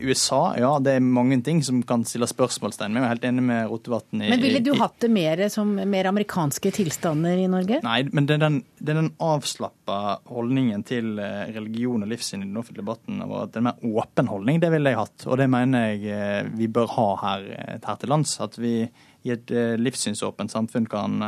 [0.00, 3.66] USA, ja, det er mange ting som kan stille spørsmålstegn Jeg er helt enig med
[3.68, 4.22] Rotevatn.
[4.22, 7.82] Men ville du hatt det mer som mer amerikanske tilstander i Norge?
[7.84, 9.98] Nei, men det er den, det den avslappa
[10.32, 13.20] holdningen til eh, religion og livssyn i den offentlige debatten.
[13.42, 15.26] at en mer åpen holdning, det ville jeg hatt.
[15.28, 17.46] Og det mener jeg vi bør ha her,
[17.84, 18.38] her til lands.
[18.40, 18.86] At vi
[19.22, 21.20] i et livssynsåpent samfunn kan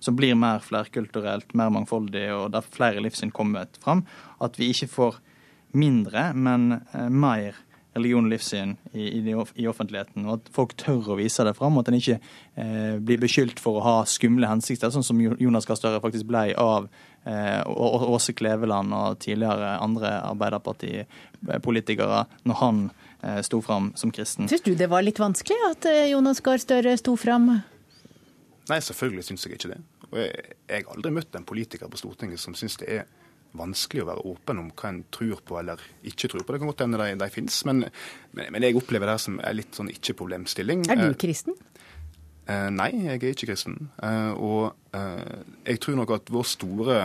[0.00, 4.04] som blir mer flerkulturelt, mer mangfoldig, og der flere livssyn kommer fram.
[4.44, 5.22] At vi ikke får
[5.78, 7.64] mindre, men eh, mer
[7.98, 10.26] religion og livssyn i, i, i, offentligheten.
[10.28, 13.62] Og at folk tør å vise det fram, og at en ikke eh, blir beskyldt
[13.62, 16.88] for å ha skumle hensikter, sånn som Jonas Gahr Støre faktisk ble av
[17.24, 22.84] eh, Åse Kleveland og tidligere andre Arbeiderpartipolitikere når han
[23.22, 24.50] eh, sto fram som kristen.
[24.50, 27.58] Syns du det var litt vanskelig at eh, Jonas Gahr Støre sto fram?
[28.68, 29.78] Nei, selvfølgelig syns jeg ikke det.
[30.10, 33.08] Og jeg, jeg har aldri møtt en politiker på Stortinget som syns det er
[33.56, 36.52] vanskelig å være åpen om hva en tror på eller ikke tror på.
[36.52, 37.86] Det kan godt hende de, de finnes, men,
[38.36, 40.84] men, men, jeg opplever det her som en litt sånn ikke-problemstilling.
[40.92, 41.56] Er du eh, kristen?
[42.48, 43.90] Eh, nei, jeg er ikke kristen.
[44.04, 47.00] Eh, og eh, jeg tror nok at vår store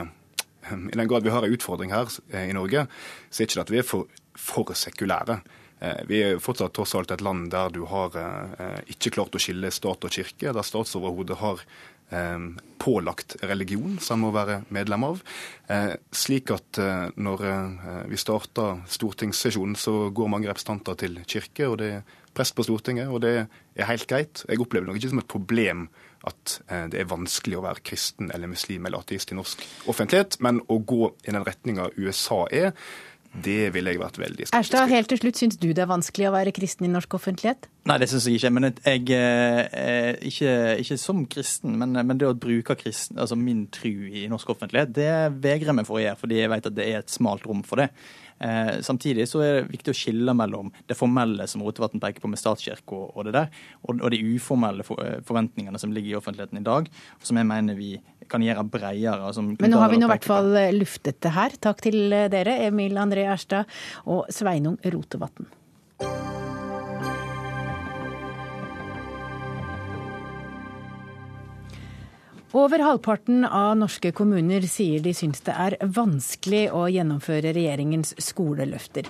[0.71, 2.85] I den grad vi har en utfordring her eh, i Norge,
[3.29, 5.41] så er ikke det at vi er for, for sekulære.
[5.83, 9.41] Eh, vi er fortsatt tross alt et land der du har eh, ikke klart å
[9.41, 11.63] skille stat og kirke, der statsoverhodet har
[12.15, 12.45] eh,
[12.79, 15.21] pålagt religion som må være medlem av.
[16.11, 16.75] Slik at
[17.15, 17.43] når
[18.11, 22.01] vi starter stortingssesjonen, så går mange representanter til kirke, og det er
[22.35, 24.43] prest på Stortinget, og det er helt greit.
[24.49, 25.85] Jeg opplever det nok ikke som et problem
[26.27, 26.57] at
[26.91, 30.81] det er vanskelig å være kristen eller muslim eller ateist i norsk offentlighet, men å
[30.83, 32.75] gå i den retninga USA er,
[33.33, 36.27] det ville jeg vært veldig skeptisk Erstad, helt til slutt, syns du det er vanskelig
[36.29, 37.65] å være kristen i norsk offentlighet?
[37.89, 38.51] Nei, det syns jeg ikke.
[38.53, 40.51] Men jeg, eh, ikke,
[40.83, 44.93] ikke som kristen, men, men, det å bruke kristen, altså min tru i norsk offentlighet,
[44.93, 45.09] det
[45.43, 47.65] vegrer jeg meg for å gjøre, fordi jeg vet at det er et smalt rom
[47.65, 47.89] for det.
[48.43, 52.31] Eh, samtidig så er det viktig å skille mellom det formelle som Rotevatn peker på
[52.31, 56.15] med statskirke og, og, det der, og, og de uformelle for, eh, forventningene som ligger
[56.15, 57.95] i offentligheten i dag, og som jeg mener vi
[58.31, 59.31] kan gjøre bredere.
[59.59, 61.55] Men nå har vi nå i hvert fall eh, luftet det her.
[61.63, 63.69] Takk til eh, dere, Emil André Erstad
[64.09, 65.47] og Sveinung Rotevatn.
[72.53, 79.07] Over halvparten av norske kommuner sier de syns det er vanskelig å gjennomføre regjeringens skoleløfter.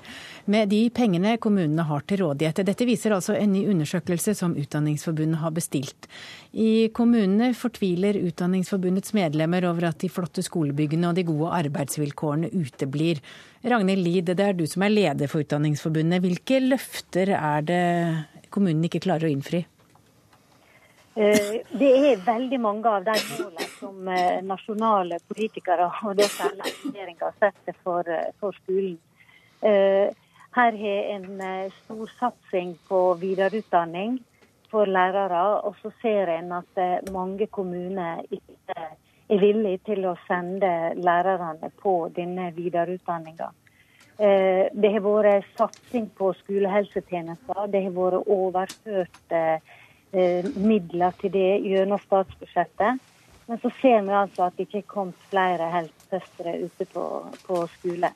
[0.47, 2.61] Med de pengene kommunene har til rådighet.
[2.63, 6.07] Dette viser altså en ny undersøkelse som Utdanningsforbundet har bestilt.
[6.55, 13.19] I kommunene fortviler Utdanningsforbundets medlemmer over at de flotte skolebyggene og de gode arbeidsvilkårene uteblir.
[13.67, 16.23] Ragnhild Lid, det er du som er leder for Utdanningsforbundet.
[16.23, 17.85] Hvilke løfter er det
[18.55, 19.65] kommunene ikke klarer å innfri?
[21.15, 26.71] Eh, Det er veldig mange av de målene som eh, nasjonale politikere og det særlig
[27.37, 28.97] setter for, eh, for skolen.
[29.61, 34.17] Her har en stor satsing på videreutdanning
[34.69, 40.93] for lærere, og så ser en at mange kommuner ikke er villige til å sende
[40.99, 43.49] lærerne på denne videreutdanninga.
[44.17, 47.65] Det har vært satsing på skolehelsetjenester.
[47.71, 49.33] Det har vært overført
[50.13, 53.01] midler til det gjennom statsbudsjettet.
[53.47, 57.05] Men så ser vi altså at det ikke er kommet flere helsesøstre ute på,
[57.47, 58.13] på skole.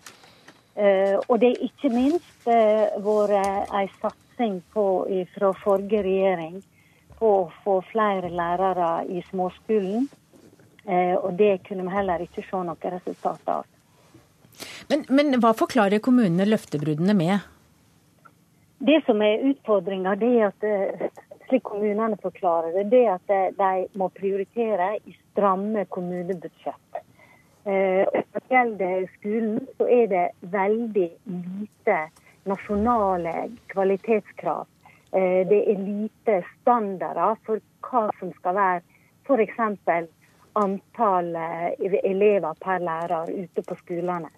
[0.78, 4.86] Eh, og det er ikke minst eh, vært en satsing på,
[5.34, 6.62] fra forrige regjering
[7.18, 10.08] på å få flere lærere i småskolen.
[10.88, 13.66] Eh, og det kunne vi heller ikke se noe resultat av.
[14.90, 17.44] Men, men hva forklarer kommunene løftebruddene med?
[18.80, 21.08] Det som er utfordringa, er at eh,
[21.48, 23.28] slik kommunene forklarer det, det at
[23.58, 27.04] de må prioritere i stramme kommunebudsjett.
[27.68, 31.98] Eh, og Når det gjelder skolen, så er det veldig lite
[32.48, 34.68] nasjonale kvalitetskrav.
[35.12, 38.82] Eh, Det er lite standarder for hva som skal være
[39.28, 39.60] f.eks.
[40.56, 44.32] antall eh, elever per lærer ute på skolene.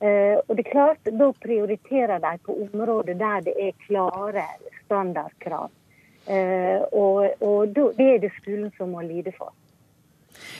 [0.00, 4.46] Eh, Og det er klart, Da prioriterer de på områder der det er klare
[4.84, 5.70] standardkrav.
[6.26, 9.52] Eh, Og, og det er det skolen som må lide for.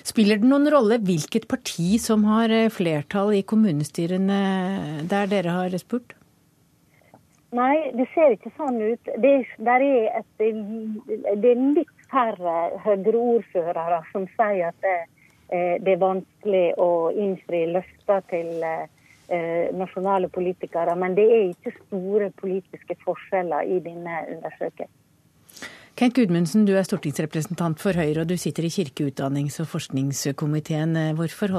[0.05, 4.41] Spiller det noen rolle hvilket parti som har eh, flertall i kommunestyrene
[5.11, 6.13] der dere har spurt?
[7.55, 9.09] Nei, det ser ikke sånn ut.
[9.23, 14.97] Det, er- et, det er litt færre Høyre-ordførere som sier at det,
[15.49, 18.53] eh, det er vanskelig å innfri løfter til
[19.73, 20.93] nasjonale politikere.
[21.01, 24.93] Men det er ikke store politiske forskjeller i denne undersøkelsen.
[25.95, 30.97] Kent Gudmundsen, du er stortingsrepresentant for Høyre, og du sitter i kirke-, utdannings- og forskningskomiteen.
[31.15, 31.55] Hvorfor,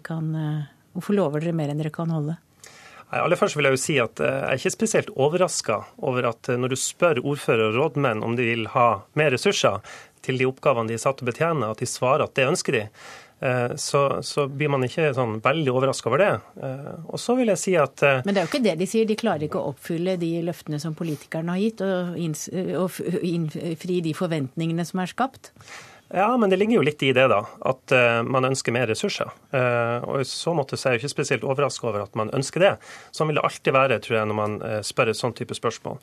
[0.00, 0.62] kan, eh,
[0.94, 2.38] hvorfor lover dere mer enn dere kan holde?
[3.12, 6.48] Aller først vil jeg jo si at eh, jeg er ikke spesielt overraska over at
[6.48, 9.84] eh, når du spør ordfører og rådmenn om de vil ha mer ressurser
[10.24, 12.78] til de oppgavene de er satt til å betjene, at de svarer at det ønsker
[12.78, 12.86] de,
[13.80, 16.30] så, så blir man ikke sånn veldig overraska over det.
[16.62, 18.88] Eh, Og så vil jeg si at eh, Men det er jo ikke det de
[18.90, 22.18] sier, de klarer ikke å oppfylle de løftene som politikerne har gitt, og
[23.24, 25.52] innfri de forventningene som er skapt.
[26.12, 27.44] Ja, men det ligger jo litt i det, da.
[27.70, 29.30] At eh, man ønsker mer ressurser.
[29.54, 32.64] Eh, og i så måte så er jeg ikke spesielt overraska over at man ønsker
[32.64, 32.72] det.
[33.14, 36.00] Sånn vil det alltid være, tror jeg, når man eh, spør et sånn type spørsmål.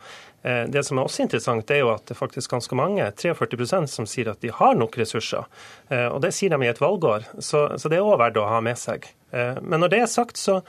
[0.71, 4.05] Det som er også interessant, er jo at det er faktisk ganske mange, 43% som
[4.07, 5.43] sier at de har nok ressurser.
[6.13, 8.61] Og det sier de i et valgår, så, så det er òg verdt å ha
[8.63, 9.09] med seg.
[9.33, 10.61] Men når det er sagt, så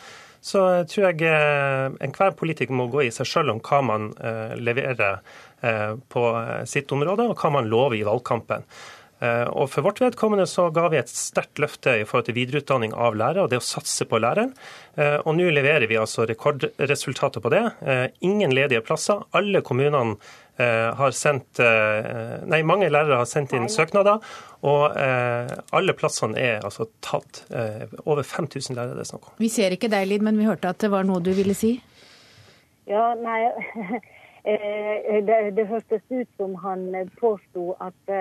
[0.48, 1.26] så tror jeg
[1.98, 4.04] enhver politiker må gå i seg sjøl om hva man
[4.54, 5.18] leverer
[6.10, 6.22] på
[6.70, 8.62] sitt område, og hva man lover i valgkampen.
[9.20, 12.92] Eh, Og For vårt vedkommende så ga vi et sterkt løfte i forhold til videreutdanning
[12.94, 14.52] av lærere og det å satse på læreren.
[14.96, 17.64] Eh, Og nå leverer vi altså rekordresultater på det.
[17.82, 19.24] Eh, Ingen ledige plasser.
[19.34, 20.16] Alle kommunene
[20.58, 21.58] eh, har sendt
[22.48, 24.22] Nei, mange lærere har sendt inn søknader.
[24.62, 27.44] Og eh, alle plassene er altså tatt.
[28.06, 29.34] Over 5000 lærere det er snakk om.
[29.38, 31.76] Vi ser ikke deg, Lid, men vi hørte at det var noe du ville si?
[32.88, 33.42] Ja, nei
[34.50, 36.88] eh, det, det hørtes ut som han
[37.20, 38.14] påsto at,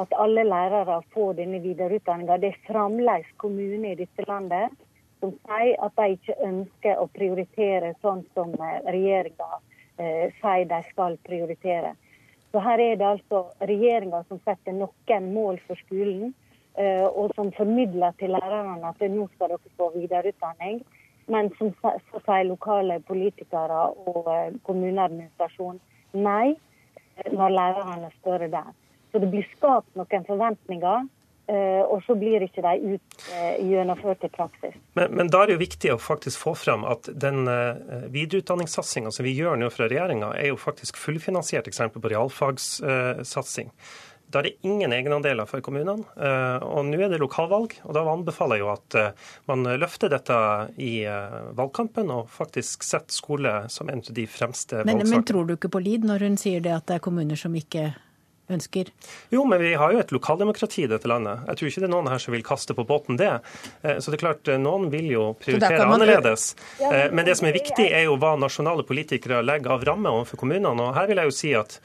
[0.00, 2.38] at alle lærere får denne videreutdanninga.
[2.42, 4.72] Det er fremdeles kommuner i dette landet
[5.20, 9.50] som sier at de ikke ønsker å prioritere sånn som regjeringa
[9.98, 11.94] eh, sier de skal prioritere.
[12.52, 16.34] Så her er det altså regjeringa som setter noen mål for skolen,
[16.78, 20.84] eh, og som formidler til lærerne at nå skal dere få videreutdanning.
[21.26, 25.80] Men som så sier lokale politikere og eh, kommuneadministrasjon
[26.14, 28.72] nei eh, når lærerne spør der.
[29.14, 31.04] Så det blir skapt noen forventninger,
[31.46, 34.74] eh, og så blir ikke de ut, eh, gjennomført i praksis.
[34.98, 39.12] Men, men da er det jo viktig å faktisk få fram at den uh, videreutdanningssatsinga
[39.14, 43.70] som vi gjør nå fra regjeringa, er jo faktisk fullfinansiert eksempel på realfagssatsing.
[44.34, 46.02] Da er det ingen egenandeler for kommunene.
[46.18, 50.10] eh, Og nå er det lokalvalg, og da anbefaler jeg jo at eh, man løfter
[50.10, 50.38] dette
[50.82, 55.46] i eh, valgkampen og faktisk setter skole som en av de fremste Men, men tror
[55.46, 57.92] du ikke på Lid når hun sier det at det er kommuner som ikke
[58.50, 58.90] ønsker?
[59.32, 61.44] Jo, men vi har jo et lokaldemokrati i dette landet.
[61.48, 63.30] Jeg tror ikke det er noen her som vil kaste på båten det.
[63.82, 66.54] Eh, Så det er klart, eh, noen vil jo prioritere man- annerledes.
[66.80, 70.36] Eh, men- det som er viktig, er jo hva nasjonale politikere legger av ramme overfor
[70.36, 70.80] kommunene.
[70.80, 71.80] Og her vil jeg jo si at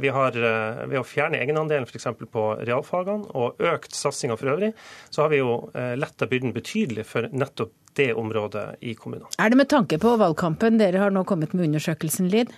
[0.00, 2.04] vi har, ved å fjerne egenandelen f.eks.
[2.32, 4.72] på realfagene og økt satsinga for øvrig,
[5.10, 9.26] så har vi jo letta byrden betydelig for nettopp det området i kommunene.
[9.38, 12.54] Er det med tanke på valgkampen dere har nå kommet med undersøkelsen, Lid?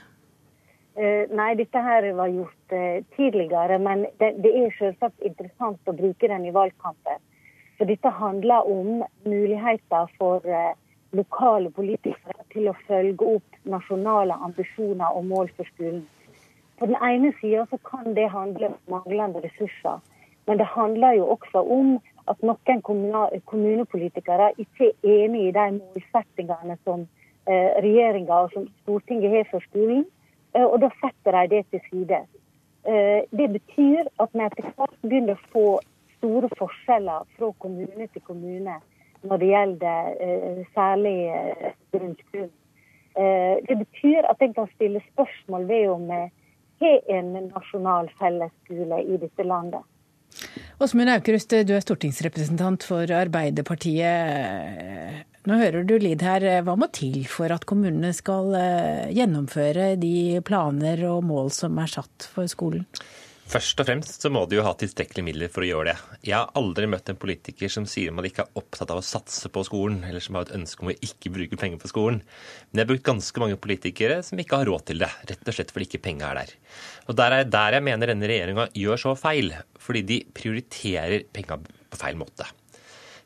[0.99, 5.95] Eh, Nei, dette her var gjort eh, tidligere, men det, det er selvsagt interessant å
[5.95, 7.21] bruke den i valgkampen.
[7.79, 10.73] For dette handler om muligheter for eh,
[11.15, 16.03] lokale politikere til å følge opp nasjonale ambisjoner og mål for skolen.
[16.83, 20.03] På den ene sida kan det handle om manglende ressurser.
[20.51, 21.95] Men det handler jo også om
[22.27, 22.83] at noen
[23.47, 27.07] kommunepolitikere ikke er enig i de målsettingene som
[27.49, 30.03] regjeringa og som Stortinget har for skolen,
[30.55, 32.21] og da setter de det til side.
[32.89, 35.67] Eh, det betyr at vi etter hvert begynner å få
[36.19, 38.79] store forskjeller fra kommune til kommune
[39.27, 42.55] når det gjelder eh, særlig eh, grunnskolen.
[43.19, 46.21] Eh, det betyr at en kan stille spørsmål ved om vi
[46.81, 49.83] har en nasjonal fellesskole i dette landet.
[50.79, 55.27] Åsmund Aukrust, du er stortingsrepresentant for Arbeiderpartiet.
[55.49, 56.45] Nå hører du Lid her.
[56.61, 61.89] Hva må til for at kommunene skal eh, gjennomføre de planer og mål som er
[61.89, 62.85] satt for skolen?
[63.49, 66.19] Først og fremst så må de jo ha tilstrekkelige midler for å gjøre det.
[66.29, 69.49] Jeg har aldri møtt en politiker som sier man ikke er opptatt av å satse
[69.49, 72.21] på skolen, eller som har et ønske om å ikke bruke penger på skolen.
[72.69, 75.57] Men jeg har brukt ganske mange politikere som ikke har råd til det, rett og
[75.57, 76.57] slett fordi ikke penga er der.
[77.09, 81.63] Og der er der jeg mener denne regjeringa gjør så feil, fordi de prioriterer penga
[81.65, 82.53] på feil måte.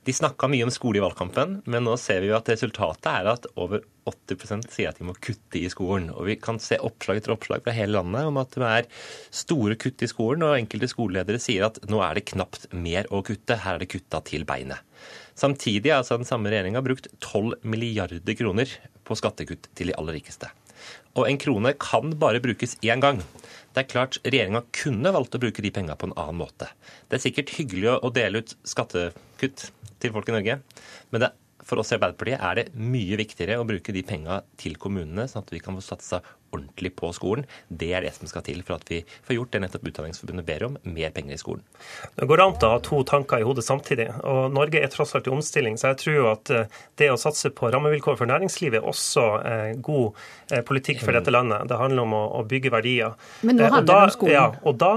[0.03, 3.28] De snakka mye om skole i valgkampen, men nå ser vi jo at resultatet er
[3.30, 6.09] at over 80% sier at de må kutte i skolen.
[6.11, 8.88] Og vi kan se oppslag etter oppslag fra hele landet om at det er
[9.30, 13.22] store kutt i skolen, og enkelte skoleledere sier at nå er det knapt mer å
[13.22, 14.82] kutte, her er det kutta til beinet.
[15.38, 18.74] Samtidig har altså den samme regjeringa brukt 12 milliarder kroner
[19.07, 20.50] på skattekutt til de aller rikeste.
[21.14, 23.22] Og en krone kan bare brukes én gang.
[23.73, 26.68] Det er klart Regjeringa kunne valgt å bruke de penga på en annen måte.
[27.09, 30.61] Det er sikkert hyggelig å- dele ut skattekutt til folk i Norge,
[31.11, 34.75] men det, for oss i Arbeiderpartiet er det mye viktigere å bruke de penga til
[34.77, 36.20] kommunene, sånn at vi kan få satsa
[36.53, 37.46] ordentlig på skolen.
[37.68, 40.64] Det er det som skal til for at vi får gjort det nettopp Utdanningsforbundet ber
[40.68, 41.62] om, mer penger i skolen.
[42.16, 44.09] Det går an å ha to tanker i hodet samtidig.
[44.22, 47.18] og Norge er tross alt i omstilling, så jeg tror jo at eh, det å
[47.20, 50.20] satse på rammevilkår for næringslivet er også eh, god
[50.53, 51.66] eh, politikk for dette landet.
[51.68, 53.14] Det handler om å, bygge verdier.
[53.46, 54.34] Men nå handler og det om skolen.
[54.34, 54.92] Ja, og da,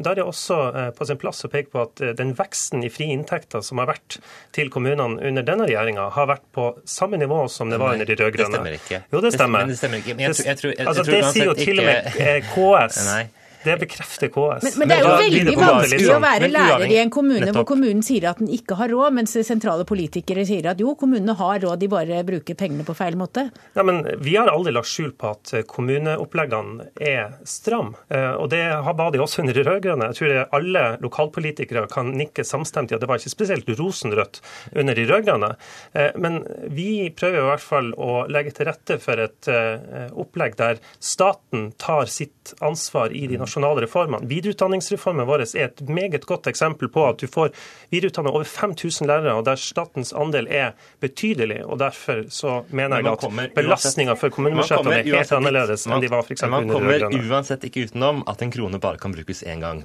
[0.00, 0.56] da er det også
[0.96, 4.16] på sin plass å peke på at den veksten i frie inntekter som har vært
[4.56, 8.16] til kommunene under denne regjeringa, har vært på samme nivå som det var under de
[8.16, 8.56] det rød-grønne.
[8.56, 9.02] stemmer ikke.
[9.12, 9.58] Jo, det Det- stemmer.
[9.60, 10.16] men det stemmer ikke.
[10.16, 13.04] Men jeg tror- jeg tror- altså, det sier jo til og med eh, KS.
[13.10, 13.22] Nei.
[13.64, 14.62] Det bekrefter KS.
[14.64, 17.66] Men, men det er jo veldig vanskelig å sånn- være lærer i en kommune hvor
[17.68, 21.60] kommunen sier at den ikke har råd, mens sentrale politikere sier at jo, kommunene har
[21.60, 23.50] råd, de bare bruker pengene på feil måte.
[23.76, 27.94] Ja, men Vi har aldri lagt skjul på at kommuneoppleggene er stram.
[28.10, 30.06] Eh, Og det har- var de også under de rød-grønne.
[30.12, 34.40] Jeg tror alle lokalpolitikere kan nikke samstemt i at det var ikke spesielt rosenrødt
[34.76, 35.56] under de rød-grønne.
[35.94, 40.56] Eh, Men vi prøver i hvert fall å legge til rette for et eh, opplegg
[40.56, 44.28] der staten tar sitt ansvar i de nasjonale reformene.
[44.28, 47.50] Videreutdanningsreformen vår er et meget godt eksempel på at du får
[47.90, 51.64] videreutdannet over 5000 lærere, og der statens andel er betydelig.
[51.66, 55.86] og Derfor så mener jeg man at kommer belastninga for Man kommunebudsjettene er helt annerledes
[55.86, 56.42] enn de var f.eks.
[56.42, 57.30] Man under kommer rød-grønne.
[57.30, 59.84] uansett ikke utenom at en krone bare kan brukes én gang.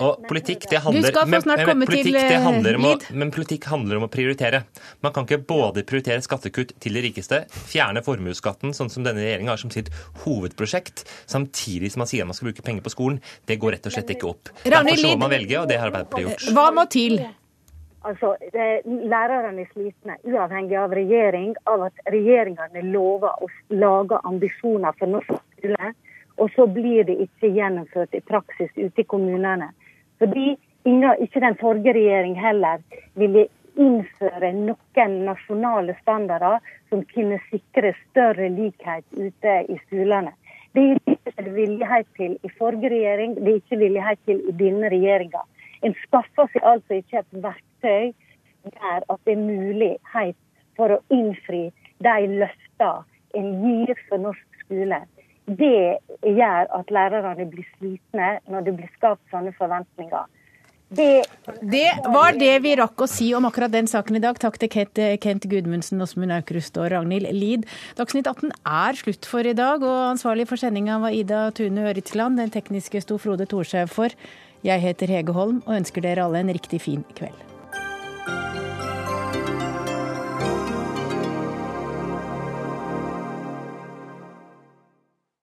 [0.00, 1.42] Og politikk det handler men-
[1.76, 4.64] men politikk, det eh, handler om å, Men politikk handler om å prioritere.
[5.02, 9.48] Man kan ikke både prioritere skattekutt til de rikeste, fjerne formuesskatten, sånn som denne regjeringa
[9.48, 9.88] har som sitt
[10.24, 13.20] hovedprosjekt, samtidig som man sier at man skal bruke penger på skolen.
[13.44, 14.50] Det går rett og slett ikke opp.
[14.64, 16.54] Derfor så må man velge, og det har Arbeiderpartiet gjort.
[16.54, 17.18] Hva må til?
[18.06, 24.94] Altså, det, Lærerne er slitne, uavhengig av regjering, av at regjeringene lover å lage ambisjoner
[24.98, 25.92] for norsk skole,
[26.36, 29.72] og så blir det ikke gjennomført i praksis ute i kommunene.
[30.20, 30.54] Fordi
[30.84, 32.82] ingen, ikke den forrige regjering heller
[33.14, 40.32] ville innføre noen nasjonale standarder som kunne sikre større likhet ute i skolene.
[40.76, 44.90] Det er ikke villighet til i forrige regjering, det er ikke villighet til i denne
[44.92, 45.40] regjeringa.
[45.82, 48.12] En skaffer seg altså ikke et verktøy
[48.66, 50.36] der at det er mulighet
[50.76, 51.70] for å innfri
[52.04, 53.06] de løftene
[53.40, 55.00] en gir for norsk skole.
[55.46, 60.28] Det gjør at lærerne blir slitne når det blir skapt sånne forventninger.
[60.88, 61.24] Det,
[62.14, 64.38] var det vi rakk å si om akkurat den saken i dag.
[64.38, 67.66] Takk til Kent, Kent Gudmundsen, Åsmund Aukrust og Ragnhild Lid.
[67.98, 72.38] Dagsnytt 18 er slutt for i dag, og ansvarlig for sendinga var Ida Tune Øritsland.
[72.38, 74.14] Den tekniske sto Frode Thorshaug for.
[74.66, 77.55] Jeg heter Hege Holm og ønsker dere alle en riktig fin kveld.